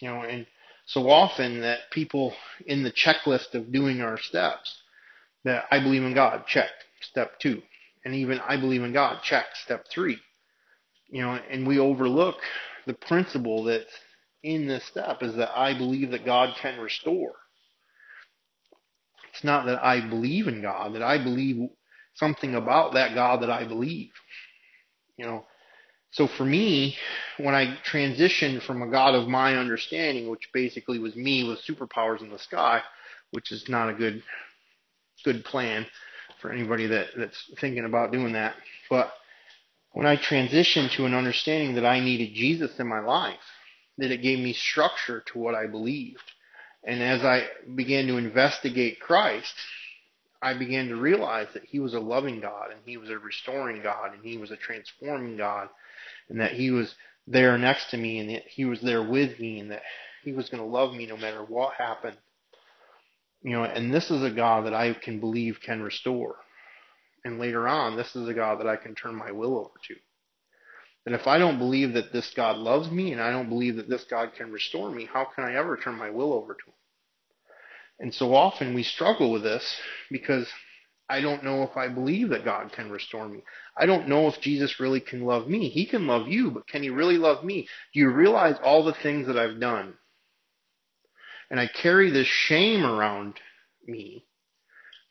You 0.00 0.08
know, 0.08 0.22
and 0.22 0.46
so 0.86 1.08
often 1.08 1.60
that 1.60 1.90
people 1.90 2.34
in 2.66 2.82
the 2.82 2.92
checklist 2.92 3.54
of 3.54 3.72
doing 3.72 4.00
our 4.00 4.18
steps, 4.18 4.82
that 5.44 5.64
I 5.70 5.80
believe 5.80 6.02
in 6.02 6.14
God, 6.14 6.46
check, 6.46 6.70
step 7.00 7.38
two. 7.38 7.62
And 8.04 8.14
even 8.14 8.40
I 8.40 8.56
believe 8.58 8.82
in 8.82 8.92
God, 8.92 9.22
check, 9.22 9.46
step 9.54 9.86
three. 9.90 10.18
You 11.08 11.22
know, 11.22 11.32
and 11.50 11.66
we 11.66 11.78
overlook 11.78 12.36
the 12.86 12.94
principle 12.94 13.64
that's 13.64 13.92
in 14.42 14.66
this 14.66 14.84
step 14.84 15.22
is 15.22 15.36
that 15.36 15.58
I 15.58 15.76
believe 15.76 16.10
that 16.10 16.26
God 16.26 16.54
can 16.60 16.78
restore. 16.78 17.32
It's 19.34 19.42
not 19.44 19.66
that 19.66 19.84
I 19.84 20.00
believe 20.00 20.46
in 20.46 20.62
God, 20.62 20.94
that 20.94 21.02
I 21.02 21.18
believe 21.18 21.68
something 22.14 22.54
about 22.54 22.94
that 22.94 23.14
God 23.14 23.42
that 23.42 23.50
I 23.50 23.66
believe. 23.66 24.12
You 25.16 25.26
know, 25.26 25.44
so 26.12 26.28
for 26.28 26.44
me, 26.44 26.96
when 27.38 27.52
I 27.52 27.76
transitioned 27.84 28.62
from 28.62 28.82
a 28.82 28.90
God 28.90 29.16
of 29.16 29.26
my 29.26 29.56
understanding, 29.56 30.28
which 30.28 30.48
basically 30.52 31.00
was 31.00 31.16
me 31.16 31.42
with 31.42 31.58
superpowers 31.66 32.20
in 32.20 32.30
the 32.30 32.38
sky, 32.38 32.80
which 33.32 33.50
is 33.50 33.68
not 33.68 33.90
a 33.90 33.94
good 33.94 34.22
good 35.24 35.44
plan 35.44 35.86
for 36.40 36.52
anybody 36.52 36.86
that, 36.86 37.08
that's 37.16 37.50
thinking 37.60 37.86
about 37.86 38.12
doing 38.12 38.34
that. 38.34 38.54
But 38.88 39.12
when 39.92 40.06
I 40.06 40.16
transitioned 40.16 40.92
to 40.92 41.06
an 41.06 41.14
understanding 41.14 41.74
that 41.74 41.86
I 41.86 41.98
needed 41.98 42.34
Jesus 42.34 42.78
in 42.78 42.86
my 42.86 43.00
life, 43.00 43.38
that 43.98 44.12
it 44.12 44.22
gave 44.22 44.38
me 44.38 44.52
structure 44.52 45.24
to 45.32 45.38
what 45.38 45.54
I 45.54 45.66
believed. 45.66 46.30
And 46.86 47.02
as 47.02 47.22
I 47.22 47.46
began 47.74 48.06
to 48.08 48.18
investigate 48.18 49.00
Christ, 49.00 49.54
I 50.42 50.54
began 50.54 50.88
to 50.88 50.96
realize 50.96 51.48
that 51.54 51.64
He 51.64 51.80
was 51.80 51.94
a 51.94 52.00
loving 52.00 52.40
God 52.40 52.70
and 52.70 52.80
He 52.84 52.96
was 52.96 53.08
a 53.08 53.18
restoring 53.18 53.82
God 53.82 54.12
and 54.12 54.22
He 54.22 54.36
was 54.36 54.50
a 54.50 54.56
transforming 54.56 55.36
God 55.36 55.68
and 56.28 56.40
that 56.40 56.52
He 56.52 56.70
was 56.70 56.94
there 57.26 57.56
next 57.56 57.90
to 57.90 57.96
me 57.96 58.18
and 58.18 58.30
that 58.30 58.42
He 58.46 58.66
was 58.66 58.80
there 58.82 59.02
with 59.02 59.38
me 59.40 59.60
and 59.60 59.70
that 59.70 59.82
He 60.22 60.32
was 60.32 60.50
going 60.50 60.62
to 60.62 60.68
love 60.68 60.92
me 60.94 61.06
no 61.06 61.16
matter 61.16 61.42
what 61.42 61.74
happened. 61.74 62.18
You 63.42 63.52
know, 63.52 63.64
and 63.64 63.92
this 63.92 64.10
is 64.10 64.22
a 64.22 64.30
God 64.30 64.66
that 64.66 64.74
I 64.74 64.92
can 64.94 65.20
believe 65.20 65.60
can 65.60 65.82
restore. 65.82 66.36
And 67.24 67.38
later 67.38 67.66
on, 67.66 67.96
this 67.96 68.14
is 68.14 68.28
a 68.28 68.34
God 68.34 68.60
that 68.60 68.66
I 68.66 68.76
can 68.76 68.94
turn 68.94 69.14
my 69.14 69.32
will 69.32 69.58
over 69.58 69.78
to. 69.88 69.94
That 71.04 71.14
if 71.14 71.26
I 71.26 71.38
don't 71.38 71.58
believe 71.58 71.92
that 71.94 72.12
this 72.12 72.32
God 72.34 72.56
loves 72.56 72.90
me 72.90 73.12
and 73.12 73.20
I 73.20 73.30
don't 73.30 73.48
believe 73.48 73.76
that 73.76 73.88
this 73.88 74.04
God 74.04 74.32
can 74.36 74.50
restore 74.50 74.90
me, 74.90 75.06
how 75.12 75.26
can 75.26 75.44
I 75.44 75.54
ever 75.54 75.76
turn 75.76 75.96
my 75.96 76.10
will 76.10 76.32
over 76.32 76.54
to 76.54 76.64
him? 76.66 76.74
And 78.00 78.14
so 78.14 78.34
often 78.34 78.74
we 78.74 78.82
struggle 78.82 79.30
with 79.30 79.42
this 79.42 79.76
because 80.10 80.48
I 81.08 81.20
don't 81.20 81.44
know 81.44 81.62
if 81.62 81.76
I 81.76 81.88
believe 81.88 82.30
that 82.30 82.44
God 82.44 82.72
can 82.72 82.90
restore 82.90 83.28
me. 83.28 83.42
I 83.76 83.86
don't 83.86 84.08
know 84.08 84.26
if 84.28 84.40
Jesus 84.40 84.80
really 84.80 85.00
can 85.00 85.24
love 85.24 85.46
me. 85.48 85.68
He 85.68 85.84
can 85.84 86.06
love 86.06 86.28
you, 86.28 86.50
but 86.50 86.66
can 86.66 86.82
he 86.82 86.90
really 86.90 87.18
love 87.18 87.44
me? 87.44 87.68
Do 87.92 88.00
you 88.00 88.10
realize 88.10 88.56
all 88.62 88.84
the 88.84 88.94
things 88.94 89.26
that 89.26 89.38
I've 89.38 89.60
done? 89.60 89.94
And 91.50 91.60
I 91.60 91.66
carry 91.66 92.10
this 92.10 92.26
shame 92.26 92.84
around 92.84 93.34
me 93.86 94.24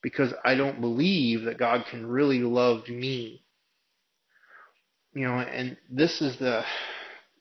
because 0.02 0.34
I 0.44 0.56
don't 0.56 0.82
believe 0.82 1.44
that 1.44 1.60
God 1.60 1.86
can 1.90 2.08
really 2.08 2.40
love 2.40 2.90
me. 2.90 3.43
You 5.14 5.28
know, 5.28 5.40
and 5.40 5.78
this 5.90 6.22
is 6.22 6.38
the 6.38 6.64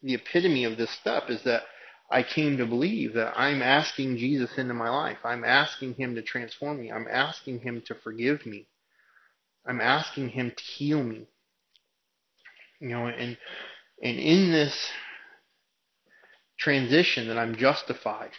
the 0.02 0.14
epitome 0.14 0.64
of 0.64 0.76
this 0.76 0.90
stuff 0.90 1.30
is 1.30 1.42
that 1.44 1.62
I 2.10 2.22
came 2.22 2.58
to 2.58 2.66
believe 2.66 3.14
that 3.14 3.32
I'm 3.38 3.62
asking 3.62 4.18
Jesus 4.18 4.58
into 4.58 4.74
my 4.74 4.90
life. 4.90 5.18
I'm 5.24 5.44
asking 5.44 5.94
him 5.94 6.14
to 6.16 6.22
transform 6.22 6.80
me. 6.80 6.92
I'm 6.92 7.06
asking 7.10 7.60
him 7.60 7.82
to 7.86 7.94
forgive 7.94 8.44
me. 8.44 8.66
I'm 9.64 9.80
asking 9.80 10.30
him 10.30 10.52
to 10.54 10.62
heal 10.62 11.02
me. 11.02 11.26
You 12.80 12.88
know, 12.88 13.06
and 13.06 13.38
and 14.02 14.18
in 14.18 14.50
this 14.50 14.90
transition 16.58 17.28
that 17.28 17.38
I'm 17.38 17.56
justified, 17.56 18.32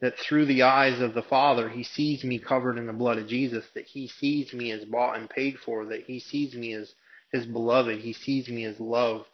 that 0.00 0.18
through 0.18 0.46
the 0.46 0.62
eyes 0.62 1.00
of 1.00 1.14
the 1.14 1.22
Father, 1.22 1.68
he 1.68 1.84
sees 1.84 2.24
me 2.24 2.38
covered 2.38 2.78
in 2.78 2.86
the 2.86 2.92
blood 2.92 3.18
of 3.18 3.28
Jesus, 3.28 3.64
that 3.74 3.86
he 3.86 4.08
sees 4.08 4.52
me 4.52 4.72
as 4.72 4.84
bought 4.84 5.18
and 5.18 5.30
paid 5.30 5.58
for, 5.58 5.84
that 5.86 6.04
he 6.04 6.18
sees 6.18 6.54
me 6.54 6.72
as 6.72 6.92
his 7.32 7.46
beloved, 7.46 8.00
he 8.00 8.12
sees 8.12 8.48
me 8.48 8.64
as 8.64 8.78
loved 8.80 9.26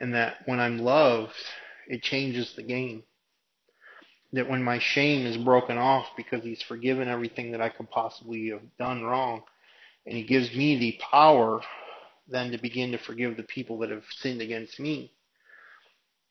and 0.00 0.14
that 0.14 0.36
when 0.46 0.60
I'm 0.60 0.78
loved, 0.78 1.32
it 1.88 2.02
changes 2.02 2.52
the 2.54 2.62
game. 2.62 3.04
That 4.32 4.48
when 4.48 4.62
my 4.62 4.80
shame 4.80 5.26
is 5.26 5.36
broken 5.36 5.78
off 5.78 6.06
because 6.16 6.42
He's 6.42 6.62
forgiven 6.62 7.08
everything 7.08 7.52
that 7.52 7.60
I 7.60 7.68
could 7.68 7.90
possibly 7.90 8.48
have 8.48 8.76
done 8.78 9.04
wrong, 9.04 9.42
and 10.06 10.16
He 10.16 10.24
gives 10.24 10.54
me 10.54 10.78
the 10.78 10.98
power 11.10 11.60
then 12.26 12.50
to 12.50 12.58
begin 12.58 12.92
to 12.92 12.98
forgive 12.98 13.36
the 13.36 13.42
people 13.42 13.78
that 13.78 13.90
have 13.90 14.04
sinned 14.18 14.40
against 14.40 14.80
me, 14.80 15.12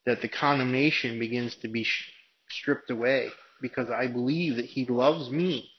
that 0.06 0.22
the 0.22 0.28
condemnation 0.28 1.20
begins 1.20 1.56
to 1.58 1.68
be 1.68 1.86
stripped 2.50 2.90
away 2.90 3.30
because 3.62 3.90
I 3.90 4.08
believe 4.08 4.58
that 4.58 4.66
He 4.66 4.86
loves 4.86 5.30
me 5.30 5.70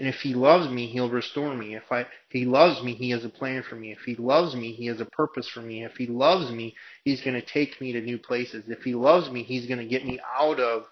and 0.00 0.08
if 0.08 0.22
he 0.22 0.32
loves 0.32 0.66
me, 0.70 0.86
he'll 0.86 1.10
restore 1.10 1.54
me. 1.54 1.74
If 1.74 1.92
I, 1.92 2.00
if 2.00 2.30
he 2.30 2.46
loves 2.46 2.82
me, 2.82 2.94
he 2.94 3.10
has 3.10 3.22
a 3.22 3.28
plan 3.28 3.62
for 3.62 3.76
me. 3.76 3.92
If 3.92 4.00
he 4.00 4.14
loves 4.14 4.56
me, 4.56 4.72
he 4.72 4.86
has 4.86 4.98
a 4.98 5.04
purpose 5.04 5.46
for 5.46 5.60
me. 5.60 5.84
If 5.84 5.98
he 5.98 6.06
loves 6.06 6.50
me, 6.50 6.74
he's 7.04 7.20
going 7.20 7.38
to 7.38 7.46
take 7.46 7.78
me 7.82 7.92
to 7.92 8.00
new 8.00 8.16
places. 8.16 8.64
If 8.66 8.82
he 8.82 8.94
loves 8.94 9.30
me, 9.30 9.42
he's 9.42 9.66
going 9.66 9.78
to 9.78 9.84
get 9.84 10.06
me 10.06 10.18
out 10.40 10.58
of 10.58 10.86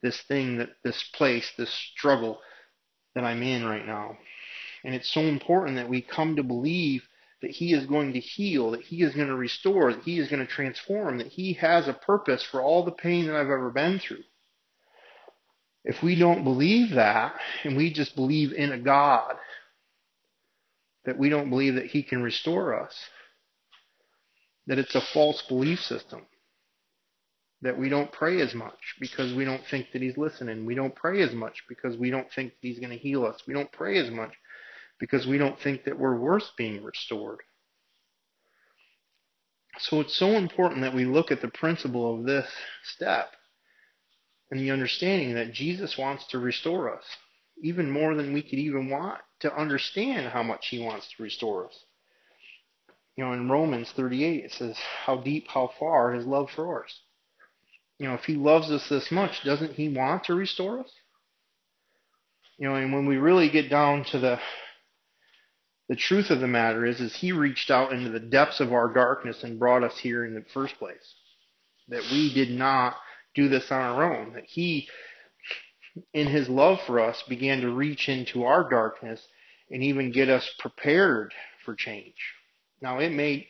this 0.00 0.20
thing 0.28 0.58
that, 0.58 0.68
this 0.84 1.02
place, 1.12 1.50
this 1.58 1.74
struggle 1.92 2.38
that 3.16 3.24
I'm 3.24 3.42
in 3.42 3.64
right 3.64 3.84
now. 3.84 4.16
And 4.84 4.94
it's 4.94 5.12
so 5.12 5.22
important 5.22 5.74
that 5.78 5.88
we 5.88 6.00
come 6.00 6.36
to 6.36 6.44
believe 6.44 7.02
that 7.42 7.50
he 7.50 7.72
is 7.72 7.86
going 7.86 8.12
to 8.12 8.20
heal, 8.20 8.70
that 8.70 8.82
he 8.82 9.02
is 9.02 9.16
going 9.16 9.26
to 9.26 9.34
restore, 9.34 9.92
that 9.92 10.04
he 10.04 10.20
is 10.20 10.28
going 10.28 10.46
to 10.46 10.52
transform, 10.52 11.18
that 11.18 11.26
he 11.26 11.54
has 11.54 11.88
a 11.88 11.94
purpose 11.94 12.44
for 12.44 12.62
all 12.62 12.84
the 12.84 12.92
pain 12.92 13.26
that 13.26 13.34
I've 13.34 13.50
ever 13.50 13.70
been 13.70 13.98
through. 13.98 14.22
If 15.86 16.02
we 16.02 16.16
don't 16.16 16.42
believe 16.42 16.96
that, 16.96 17.36
and 17.62 17.76
we 17.76 17.92
just 17.92 18.16
believe 18.16 18.52
in 18.52 18.72
a 18.72 18.78
God, 18.78 19.36
that 21.04 21.16
we 21.16 21.28
don't 21.28 21.48
believe 21.48 21.76
that 21.76 21.86
He 21.86 22.02
can 22.02 22.24
restore 22.24 22.78
us, 22.82 22.92
that 24.66 24.80
it's 24.80 24.96
a 24.96 25.00
false 25.00 25.42
belief 25.42 25.78
system, 25.78 26.26
that 27.62 27.78
we 27.78 27.88
don't 27.88 28.10
pray 28.10 28.40
as 28.40 28.52
much 28.52 28.96
because 28.98 29.32
we 29.32 29.44
don't 29.44 29.64
think 29.70 29.92
that 29.92 30.02
He's 30.02 30.18
listening. 30.18 30.66
We 30.66 30.74
don't 30.74 30.94
pray 30.94 31.22
as 31.22 31.32
much 31.32 31.62
because 31.68 31.96
we 31.96 32.10
don't 32.10 32.32
think 32.32 32.54
He's 32.60 32.80
going 32.80 32.90
to 32.90 32.98
heal 32.98 33.24
us. 33.24 33.40
We 33.46 33.54
don't 33.54 33.70
pray 33.70 33.96
as 33.98 34.10
much 34.10 34.32
because 34.98 35.24
we 35.24 35.38
don't 35.38 35.60
think 35.60 35.84
that 35.84 36.00
we're 36.00 36.16
worth 36.16 36.50
being 36.58 36.82
restored. 36.82 37.38
So 39.78 40.00
it's 40.00 40.16
so 40.16 40.30
important 40.30 40.80
that 40.80 40.94
we 40.94 41.04
look 41.04 41.30
at 41.30 41.42
the 41.42 41.48
principle 41.48 42.12
of 42.18 42.26
this 42.26 42.48
step 42.82 43.28
and 44.50 44.60
the 44.60 44.70
understanding 44.70 45.34
that 45.34 45.52
Jesus 45.52 45.98
wants 45.98 46.26
to 46.28 46.38
restore 46.38 46.94
us, 46.94 47.04
even 47.62 47.90
more 47.90 48.14
than 48.14 48.32
we 48.32 48.42
could 48.42 48.58
even 48.58 48.90
want 48.90 49.20
to 49.40 49.54
understand 49.54 50.28
how 50.28 50.42
much 50.42 50.68
He 50.68 50.78
wants 50.78 51.08
to 51.16 51.22
restore 51.22 51.66
us. 51.66 51.84
You 53.16 53.24
know, 53.24 53.32
in 53.32 53.50
Romans 53.50 53.92
38, 53.96 54.44
it 54.44 54.52
says, 54.52 54.76
How 55.04 55.16
deep, 55.16 55.48
how 55.48 55.70
far 55.78 56.12
His 56.12 56.26
love 56.26 56.50
for 56.54 56.84
us. 56.84 57.00
You 57.98 58.08
know, 58.08 58.14
if 58.14 58.24
He 58.24 58.34
loves 58.34 58.70
us 58.70 58.88
this 58.88 59.10
much, 59.10 59.42
doesn't 59.42 59.72
He 59.72 59.88
want 59.88 60.24
to 60.24 60.34
restore 60.34 60.80
us? 60.80 60.92
You 62.58 62.68
know, 62.68 62.76
and 62.76 62.92
when 62.92 63.06
we 63.06 63.16
really 63.16 63.50
get 63.50 63.68
down 63.68 64.04
to 64.12 64.18
the 64.18 64.38
the 65.88 65.96
truth 65.96 66.30
of 66.30 66.40
the 66.40 66.48
matter 66.48 66.84
is, 66.84 67.00
is 67.00 67.14
He 67.14 67.30
reached 67.32 67.70
out 67.70 67.92
into 67.92 68.10
the 68.10 68.20
depths 68.20 68.60
of 68.60 68.72
our 68.72 68.92
darkness 68.92 69.44
and 69.44 69.58
brought 69.58 69.84
us 69.84 69.96
here 69.98 70.24
in 70.24 70.34
the 70.34 70.44
first 70.52 70.76
place. 70.78 71.14
That 71.88 72.02
we 72.10 72.34
did 72.34 72.50
not 72.50 72.96
do 73.36 73.48
this 73.48 73.70
on 73.70 73.80
our 73.80 74.14
own. 74.14 74.32
That 74.32 74.44
He, 74.46 74.88
in 76.12 76.26
His 76.26 76.48
love 76.48 76.78
for 76.86 76.98
us, 76.98 77.22
began 77.28 77.60
to 77.60 77.70
reach 77.70 78.08
into 78.08 78.44
our 78.44 78.68
darkness 78.68 79.20
and 79.70 79.82
even 79.82 80.10
get 80.10 80.28
us 80.28 80.48
prepared 80.58 81.32
for 81.64 81.74
change. 81.74 82.14
Now, 82.80 82.98
it 82.98 83.10
may 83.10 83.48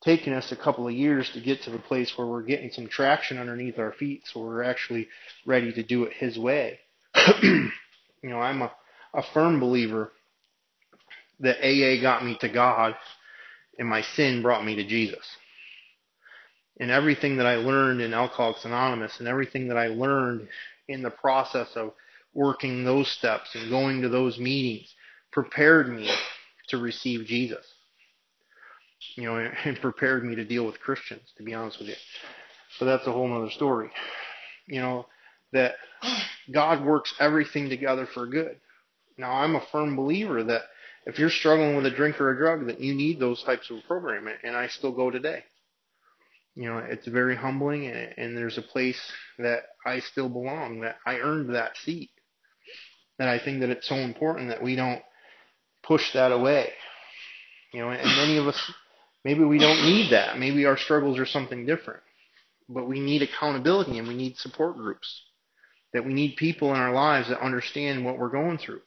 taken 0.00 0.32
us 0.32 0.52
a 0.52 0.56
couple 0.56 0.86
of 0.86 0.94
years 0.94 1.28
to 1.32 1.40
get 1.40 1.62
to 1.62 1.70
the 1.70 1.78
place 1.78 2.12
where 2.16 2.26
we're 2.26 2.42
getting 2.42 2.70
some 2.70 2.86
traction 2.86 3.36
underneath 3.36 3.80
our 3.80 3.92
feet, 3.92 4.22
so 4.26 4.40
we're 4.40 4.62
actually 4.62 5.08
ready 5.44 5.72
to 5.72 5.82
do 5.82 6.04
it 6.04 6.12
His 6.12 6.38
way. 6.38 6.78
you 7.42 7.70
know, 8.22 8.38
I'm 8.38 8.62
a, 8.62 8.72
a 9.14 9.22
firm 9.34 9.58
believer 9.58 10.12
that 11.40 11.58
AA 11.64 12.00
got 12.00 12.24
me 12.24 12.36
to 12.40 12.48
God 12.48 12.94
and 13.78 13.88
my 13.88 14.02
sin 14.02 14.42
brought 14.42 14.64
me 14.64 14.76
to 14.76 14.84
Jesus 14.84 15.24
and 16.80 16.90
everything 16.90 17.36
that 17.36 17.46
I 17.46 17.56
learned 17.56 18.00
in 18.00 18.14
Alcoholics 18.14 18.64
Anonymous 18.64 19.18
and 19.18 19.28
everything 19.28 19.68
that 19.68 19.76
I 19.76 19.88
learned 19.88 20.48
in 20.86 21.02
the 21.02 21.10
process 21.10 21.68
of 21.74 21.92
working 22.34 22.84
those 22.84 23.08
steps 23.08 23.54
and 23.54 23.70
going 23.70 24.02
to 24.02 24.08
those 24.08 24.38
meetings 24.38 24.94
prepared 25.32 25.88
me 25.88 26.10
to 26.68 26.78
receive 26.78 27.26
Jesus. 27.26 27.64
You 29.16 29.24
know, 29.24 29.50
and 29.64 29.80
prepared 29.80 30.24
me 30.24 30.36
to 30.36 30.44
deal 30.44 30.66
with 30.66 30.80
Christians, 30.80 31.32
to 31.36 31.42
be 31.42 31.54
honest 31.54 31.78
with 31.78 31.88
you. 31.88 31.94
But 32.78 32.86
that's 32.86 33.06
a 33.06 33.12
whole 33.12 33.32
other 33.32 33.50
story. 33.50 33.90
You 34.66 34.80
know, 34.80 35.06
that 35.52 35.74
God 36.52 36.84
works 36.84 37.14
everything 37.18 37.68
together 37.68 38.06
for 38.12 38.26
good. 38.26 38.56
Now, 39.16 39.32
I'm 39.32 39.56
a 39.56 39.66
firm 39.72 39.96
believer 39.96 40.44
that 40.44 40.62
if 41.06 41.18
you're 41.18 41.30
struggling 41.30 41.74
with 41.74 41.86
a 41.86 41.90
drink 41.90 42.20
or 42.20 42.30
a 42.30 42.36
drug, 42.36 42.66
that 42.66 42.80
you 42.80 42.94
need 42.94 43.18
those 43.18 43.42
types 43.42 43.70
of 43.70 43.78
programming, 43.86 44.34
and 44.44 44.54
I 44.54 44.68
still 44.68 44.92
go 44.92 45.10
today 45.10 45.42
you 46.54 46.68
know, 46.68 46.78
it's 46.78 47.06
very 47.06 47.36
humbling, 47.36 47.86
and, 47.86 48.14
and 48.16 48.36
there's 48.36 48.58
a 48.58 48.62
place 48.62 49.00
that 49.38 49.60
I 49.86 50.00
still 50.00 50.28
belong, 50.28 50.80
that 50.80 50.96
I 51.06 51.18
earned 51.18 51.54
that 51.54 51.76
seat. 51.84 52.10
And 53.18 53.28
I 53.28 53.38
think 53.38 53.60
that 53.60 53.70
it's 53.70 53.88
so 53.88 53.96
important 53.96 54.48
that 54.48 54.62
we 54.62 54.76
don't 54.76 55.02
push 55.82 56.12
that 56.14 56.32
away. 56.32 56.72
You 57.72 57.80
know, 57.80 57.90
and 57.90 58.16
many 58.16 58.38
of 58.38 58.46
us, 58.46 58.72
maybe 59.24 59.44
we 59.44 59.58
don't 59.58 59.84
need 59.84 60.12
that. 60.12 60.38
Maybe 60.38 60.64
our 60.66 60.76
struggles 60.76 61.18
are 61.18 61.26
something 61.26 61.66
different. 61.66 62.02
But 62.68 62.88
we 62.88 63.00
need 63.00 63.22
accountability 63.22 63.98
and 63.98 64.08
we 64.08 64.14
need 64.14 64.36
support 64.36 64.76
groups. 64.76 65.24
That 65.92 66.04
we 66.04 66.12
need 66.12 66.36
people 66.36 66.74
in 66.74 66.80
our 66.80 66.92
lives 66.92 67.28
that 67.28 67.40
understand 67.40 68.04
what 68.04 68.18
we're 68.18 68.28
going 68.28 68.58
through. 68.58 68.82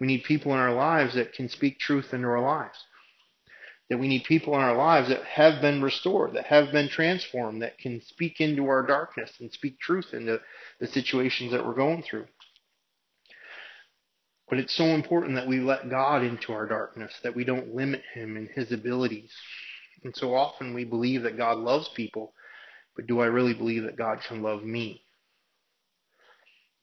We 0.00 0.06
need 0.06 0.24
people 0.24 0.52
in 0.52 0.58
our 0.58 0.72
lives 0.72 1.14
that 1.14 1.34
can 1.34 1.48
speak 1.48 1.78
truth 1.78 2.12
into 2.12 2.28
our 2.28 2.40
lives 2.40 2.78
that 3.90 3.98
we 3.98 4.08
need 4.08 4.24
people 4.24 4.54
in 4.54 4.60
our 4.60 4.76
lives 4.76 5.08
that 5.08 5.24
have 5.24 5.60
been 5.60 5.82
restored, 5.82 6.34
that 6.34 6.46
have 6.46 6.72
been 6.72 6.88
transformed, 6.88 7.62
that 7.62 7.78
can 7.78 8.00
speak 8.00 8.40
into 8.40 8.66
our 8.66 8.86
darkness 8.86 9.30
and 9.40 9.52
speak 9.52 9.78
truth 9.78 10.14
into 10.14 10.40
the 10.80 10.86
situations 10.86 11.52
that 11.52 11.64
we're 11.64 11.74
going 11.74 12.02
through. 12.02 12.26
But 14.48 14.58
it's 14.58 14.74
so 14.74 14.84
important 14.84 15.34
that 15.36 15.46
we 15.46 15.60
let 15.60 15.90
God 15.90 16.22
into 16.22 16.52
our 16.52 16.66
darkness, 16.66 17.12
that 17.22 17.34
we 17.34 17.44
don't 17.44 17.74
limit 17.74 18.02
Him 18.14 18.36
in 18.36 18.48
His 18.54 18.72
abilities. 18.72 19.32
And 20.02 20.14
so 20.14 20.34
often 20.34 20.74
we 20.74 20.84
believe 20.84 21.22
that 21.22 21.36
God 21.36 21.58
loves 21.58 21.88
people, 21.88 22.34
but 22.96 23.06
do 23.06 23.20
I 23.20 23.26
really 23.26 23.54
believe 23.54 23.84
that 23.84 23.96
God 23.96 24.20
can 24.26 24.42
love 24.42 24.62
me? 24.62 25.02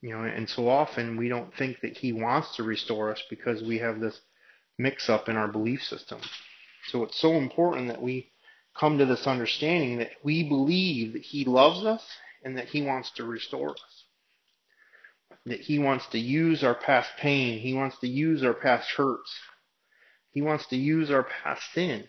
You 0.00 0.10
know, 0.10 0.24
and 0.24 0.48
so 0.48 0.68
often 0.68 1.16
we 1.16 1.28
don't 1.28 1.54
think 1.54 1.80
that 1.82 1.96
He 1.96 2.12
wants 2.12 2.56
to 2.56 2.64
restore 2.64 3.12
us 3.12 3.22
because 3.30 3.62
we 3.62 3.78
have 3.78 4.00
this 4.00 4.20
mix 4.78 5.08
up 5.08 5.28
in 5.28 5.36
our 5.36 5.48
belief 5.48 5.82
system. 5.82 6.20
So 6.88 7.04
it's 7.04 7.20
so 7.20 7.34
important 7.34 7.88
that 7.88 8.02
we 8.02 8.30
come 8.78 8.98
to 8.98 9.06
this 9.06 9.26
understanding 9.26 9.98
that 9.98 10.12
we 10.22 10.48
believe 10.48 11.12
that 11.12 11.22
He 11.22 11.44
loves 11.44 11.84
us 11.84 12.04
and 12.44 12.58
that 12.58 12.68
He 12.68 12.82
wants 12.82 13.10
to 13.12 13.24
restore 13.24 13.70
us. 13.70 14.04
That 15.46 15.60
He 15.60 15.78
wants 15.78 16.06
to 16.08 16.18
use 16.18 16.64
our 16.64 16.74
past 16.74 17.10
pain. 17.18 17.58
He 17.60 17.74
wants 17.74 17.98
to 18.00 18.08
use 18.08 18.42
our 18.42 18.54
past 18.54 18.88
hurts. 18.90 19.32
He 20.32 20.42
wants 20.42 20.66
to 20.68 20.76
use 20.76 21.10
our 21.10 21.24
past 21.24 21.62
sin 21.74 22.04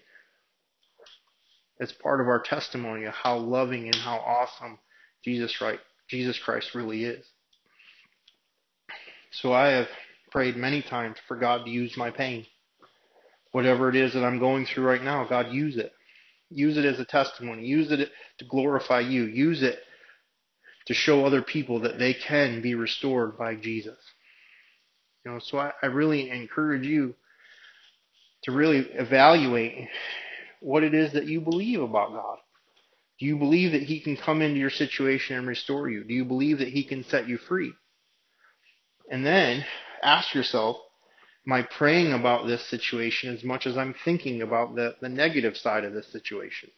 as 1.79 1.91
part 1.91 2.21
of 2.21 2.27
our 2.27 2.41
testimony 2.41 3.05
of 3.05 3.13
how 3.13 3.37
loving 3.37 3.85
and 3.85 3.95
how 3.95 4.17
awesome 4.17 4.79
Jesus 5.23 5.59
right 5.61 5.79
Jesus 6.07 6.37
Christ 6.37 6.75
really 6.75 7.03
is. 7.05 7.25
So 9.31 9.51
I 9.51 9.69
have 9.69 9.87
prayed 10.31 10.55
many 10.55 10.81
times 10.81 11.17
for 11.27 11.35
God 11.35 11.65
to 11.65 11.71
use 11.71 11.97
my 11.97 12.11
pain. 12.11 12.45
Whatever 13.53 13.87
it 13.87 13.95
is 13.95 14.13
that 14.13 14.23
I'm 14.23 14.39
going 14.39 14.65
through 14.65 14.83
right 14.83 15.03
now, 15.03 15.25
God 15.25 15.53
use 15.53 15.77
it. 15.77 15.93
Use 16.49 16.75
it 16.75 16.85
as 16.85 16.99
a 16.99 17.05
testimony. 17.05 17.65
Use 17.65 17.91
it 17.91 18.09
to 18.39 18.45
glorify 18.45 18.99
you. 18.99 19.23
Use 19.23 19.63
it 19.63 19.79
to 20.87 20.93
show 20.93 21.23
other 21.23 21.43
people 21.43 21.81
that 21.81 21.99
they 21.99 22.13
can 22.13 22.61
be 22.61 22.75
restored 22.75 23.37
by 23.37 23.55
Jesus. 23.55 23.97
You 25.23 25.31
know, 25.31 25.39
so 25.39 25.59
I, 25.59 25.71
I 25.81 25.85
really 25.85 26.29
encourage 26.29 26.85
you 26.85 27.13
to 28.43 28.51
really 28.51 28.79
evaluate 28.79 29.87
what 30.59 30.83
it 30.83 30.95
is 30.95 31.13
that 31.13 31.27
you 31.27 31.39
believe 31.39 31.79
about 31.81 32.11
God. 32.11 32.37
Do 33.19 33.27
you 33.27 33.37
believe 33.37 33.73
that 33.73 33.83
He 33.83 33.99
can 33.99 34.17
come 34.17 34.41
into 34.41 34.59
your 34.59 34.71
situation 34.71 35.37
and 35.37 35.47
restore 35.47 35.89
you? 35.89 36.03
Do 36.03 36.13
you 36.13 36.25
believe 36.25 36.57
that 36.57 36.69
He 36.69 36.83
can 36.83 37.03
set 37.03 37.29
you 37.29 37.37
free? 37.37 37.71
And 39.11 39.23
then 39.23 39.63
ask 40.01 40.33
yourself, 40.33 40.77
I 41.51 41.63
praying 41.63 42.13
about 42.13 42.47
this 42.47 42.65
situation 42.69 43.33
as 43.33 43.43
much 43.43 43.67
as 43.67 43.77
I'm 43.77 43.93
thinking 44.05 44.41
about 44.41 44.75
the, 44.75 44.95
the 45.01 45.09
negative 45.09 45.57
side 45.57 45.83
of 45.83 45.93
this 45.93 46.07
situation? 46.07 46.69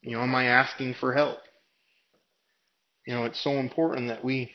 You 0.00 0.12
know, 0.12 0.22
am 0.22 0.34
I 0.34 0.44
asking 0.44 0.94
for 0.94 1.12
help? 1.12 1.38
You 3.06 3.14
know, 3.14 3.24
it's 3.24 3.40
so 3.40 3.52
important 3.52 4.08
that 4.08 4.24
we 4.24 4.52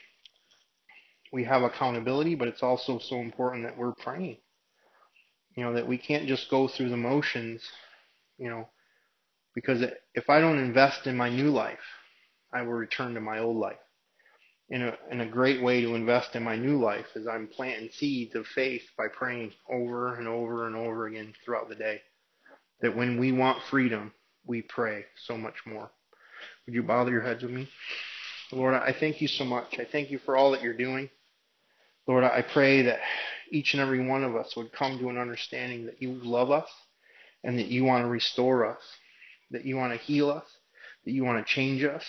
we 1.31 1.43
have 1.43 1.63
accountability, 1.63 2.35
but 2.35 2.47
it's 2.47 2.61
also 2.61 2.99
so 2.99 3.17
important 3.19 3.63
that 3.63 3.77
we're 3.77 3.93
praying. 3.93 4.37
You 5.55 5.63
know, 5.63 5.73
that 5.73 5.87
we 5.87 5.97
can't 5.97 6.27
just 6.27 6.49
go 6.49 6.67
through 6.67 6.89
the 6.89 6.97
motions, 6.97 7.63
you 8.37 8.49
know, 8.49 8.69
because 9.55 9.83
if 10.13 10.29
I 10.29 10.39
don't 10.39 10.59
invest 10.59 11.07
in 11.07 11.17
my 11.17 11.29
new 11.29 11.49
life, 11.49 11.79
I 12.53 12.61
will 12.61 12.73
return 12.73 13.15
to 13.15 13.21
my 13.21 13.39
old 13.39 13.57
life. 13.57 13.77
And 14.69 14.83
a, 14.83 14.97
and 15.11 15.21
a 15.21 15.25
great 15.25 15.61
way 15.61 15.81
to 15.81 15.95
invest 15.95 16.35
in 16.35 16.43
my 16.43 16.55
new 16.55 16.79
life 16.79 17.05
is 17.15 17.27
I'm 17.27 17.47
planting 17.47 17.89
seeds 17.91 18.33
of 18.35 18.47
faith 18.47 18.83
by 18.97 19.07
praying 19.07 19.51
over 19.69 20.15
and 20.15 20.27
over 20.27 20.67
and 20.67 20.75
over 20.75 21.07
again 21.07 21.33
throughout 21.43 21.69
the 21.69 21.75
day. 21.75 22.01
That 22.81 22.95
when 22.95 23.19
we 23.19 23.31
want 23.31 23.61
freedom, 23.69 24.13
we 24.45 24.61
pray 24.61 25.05
so 25.25 25.37
much 25.37 25.55
more. 25.65 25.91
Would 26.65 26.75
you 26.75 26.83
bother 26.83 27.11
your 27.11 27.21
heads 27.21 27.43
with 27.43 27.51
me? 27.51 27.69
Lord, 28.51 28.73
I 28.73 28.93
thank 28.97 29.21
you 29.21 29.27
so 29.27 29.43
much. 29.43 29.79
I 29.79 29.85
thank 29.85 30.11
you 30.11 30.19
for 30.19 30.35
all 30.35 30.51
that 30.51 30.61
you're 30.61 30.73
doing. 30.73 31.09
Lord, 32.07 32.23
I 32.23 32.41
pray 32.41 32.83
that 32.83 32.99
each 33.51 33.73
and 33.73 33.81
every 33.81 34.05
one 34.05 34.23
of 34.23 34.35
us 34.35 34.55
would 34.55 34.71
come 34.73 34.97
to 34.99 35.09
an 35.09 35.17
understanding 35.17 35.85
that 35.85 36.01
you 36.01 36.19
love 36.23 36.51
us 36.51 36.69
and 37.43 37.57
that 37.59 37.67
you 37.67 37.83
want 37.83 38.03
to 38.03 38.09
restore 38.09 38.65
us, 38.65 38.81
that 39.51 39.65
you 39.65 39.75
want 39.77 39.93
to 39.93 39.99
heal 39.99 40.29
us, 40.29 40.45
that 41.05 41.11
you 41.11 41.23
want 41.23 41.45
to 41.45 41.53
change 41.53 41.83
us, 41.83 42.03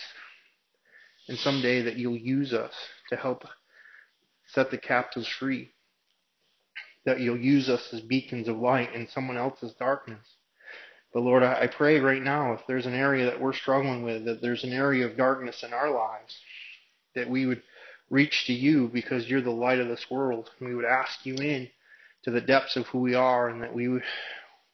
and 1.28 1.38
someday 1.38 1.82
that 1.82 1.96
you'll 1.96 2.16
use 2.16 2.52
us 2.52 2.72
to 3.10 3.16
help 3.16 3.44
set 4.46 4.70
the 4.70 4.78
captives 4.78 5.28
free, 5.28 5.70
that 7.04 7.20
you'll 7.20 7.38
use 7.38 7.68
us 7.68 7.88
as 7.92 8.00
beacons 8.00 8.48
of 8.48 8.56
light 8.56 8.94
in 8.94 9.08
someone 9.08 9.36
else's 9.36 9.72
darkness. 9.74 10.26
But 11.12 11.22
Lord, 11.22 11.42
I 11.44 11.68
pray 11.68 12.00
right 12.00 12.22
now, 12.22 12.54
if 12.54 12.60
there's 12.66 12.86
an 12.86 12.94
area 12.94 13.26
that 13.26 13.40
we're 13.40 13.52
struggling 13.52 14.02
with, 14.02 14.24
that 14.24 14.42
there's 14.42 14.64
an 14.64 14.72
area 14.72 15.06
of 15.06 15.16
darkness 15.16 15.62
in 15.62 15.72
our 15.72 15.90
lives, 15.90 16.36
that 17.14 17.30
we 17.30 17.46
would 17.46 17.62
reach 18.10 18.46
to 18.46 18.52
you 18.52 18.88
because 18.92 19.28
you're 19.28 19.40
the 19.40 19.50
light 19.50 19.78
of 19.78 19.88
this 19.88 20.06
world. 20.10 20.50
We 20.60 20.74
would 20.74 20.84
ask 20.84 21.24
you 21.24 21.36
in 21.36 21.68
to 22.24 22.30
the 22.32 22.40
depths 22.40 22.74
of 22.76 22.86
who 22.86 22.98
we 22.98 23.14
are 23.14 23.48
and 23.48 23.62
that 23.62 23.72
we 23.72 23.86
would, 23.86 24.02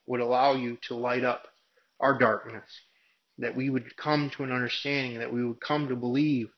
would 0.06 0.20
allow 0.20 0.54
you 0.54 0.78
to 0.88 0.94
light 0.94 1.24
up 1.24 1.46
our 2.00 2.18
darkness. 2.18 2.64
That 3.40 3.56
we 3.56 3.70
would 3.70 3.96
come 3.96 4.30
to 4.30 4.44
an 4.44 4.52
understanding, 4.52 5.18
that 5.18 5.32
we 5.32 5.44
would 5.44 5.60
come 5.60 5.88
to 5.88 5.96
believe 5.96 6.50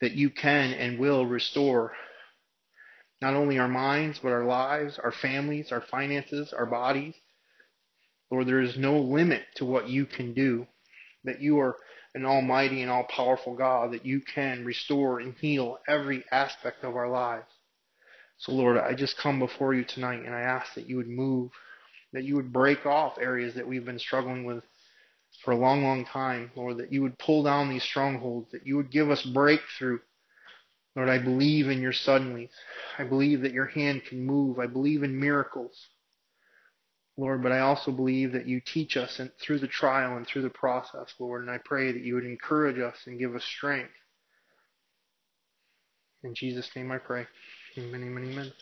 that 0.00 0.12
you 0.12 0.30
can 0.30 0.72
and 0.72 0.98
will 0.98 1.26
restore 1.26 1.92
not 3.20 3.34
only 3.34 3.58
our 3.58 3.68
minds, 3.68 4.18
but 4.22 4.32
our 4.32 4.44
lives, 4.44 4.98
our 5.02 5.12
families, 5.12 5.72
our 5.72 5.80
finances, 5.80 6.52
our 6.52 6.66
bodies, 6.66 7.14
Lord, 8.30 8.46
there 8.48 8.60
is 8.60 8.76
no 8.76 8.98
limit 8.98 9.44
to 9.56 9.64
what 9.64 9.88
you 9.88 10.04
can 10.04 10.34
do. 10.34 10.66
That 11.24 11.40
you 11.40 11.58
are 11.60 11.76
an 12.14 12.24
almighty 12.24 12.82
and 12.82 12.90
all 12.90 13.04
powerful 13.04 13.54
God, 13.54 13.92
that 13.92 14.06
you 14.06 14.20
can 14.20 14.64
restore 14.64 15.20
and 15.20 15.34
heal 15.34 15.78
every 15.88 16.24
aspect 16.32 16.84
of 16.84 16.96
our 16.96 17.08
lives. 17.08 17.46
So, 18.38 18.52
Lord, 18.52 18.78
I 18.78 18.94
just 18.94 19.16
come 19.18 19.38
before 19.38 19.74
you 19.74 19.84
tonight 19.84 20.24
and 20.24 20.34
I 20.34 20.40
ask 20.40 20.74
that 20.74 20.88
you 20.88 20.96
would 20.96 21.08
move, 21.08 21.50
that 22.12 22.24
you 22.24 22.36
would 22.36 22.52
break 22.52 22.84
off 22.84 23.18
areas 23.18 23.54
that 23.54 23.66
we've 23.66 23.84
been 23.84 23.98
struggling 23.98 24.44
with 24.44 24.64
for 25.44 25.52
a 25.52 25.56
long, 25.56 25.82
long 25.82 26.04
time. 26.04 26.50
Lord, 26.56 26.78
that 26.78 26.92
you 26.92 27.02
would 27.02 27.18
pull 27.18 27.42
down 27.42 27.68
these 27.68 27.82
strongholds, 27.82 28.50
that 28.52 28.66
you 28.66 28.76
would 28.76 28.90
give 28.90 29.10
us 29.10 29.22
breakthrough. 29.22 29.98
Lord, 30.94 31.08
I 31.08 31.18
believe 31.18 31.68
in 31.68 31.82
your 31.82 31.92
suddenlies. 31.92 32.50
I 32.98 33.04
believe 33.04 33.42
that 33.42 33.52
your 33.52 33.66
hand 33.66 34.02
can 34.08 34.24
move. 34.24 34.58
I 34.58 34.66
believe 34.66 35.02
in 35.02 35.20
miracles. 35.20 35.88
Lord, 37.18 37.42
but 37.42 37.52
I 37.52 37.60
also 37.60 37.92
believe 37.92 38.32
that 38.32 38.46
you 38.46 38.60
teach 38.60 38.96
us 38.96 39.18
and 39.20 39.30
through 39.40 39.60
the 39.60 39.68
trial 39.68 40.16
and 40.16 40.26
through 40.26 40.42
the 40.42 40.50
process, 40.50 41.14
Lord, 41.18 41.42
and 41.42 41.50
I 41.50 41.58
pray 41.58 41.92
that 41.92 42.02
you 42.02 42.14
would 42.14 42.26
encourage 42.26 42.78
us 42.78 42.96
and 43.06 43.18
give 43.18 43.34
us 43.34 43.44
strength. 43.44 43.92
In 46.22 46.34
Jesus' 46.34 46.68
name 46.76 46.92
I 46.92 46.98
pray. 46.98 47.26
Amen, 47.78 48.02
amen, 48.02 48.32
amen. 48.32 48.52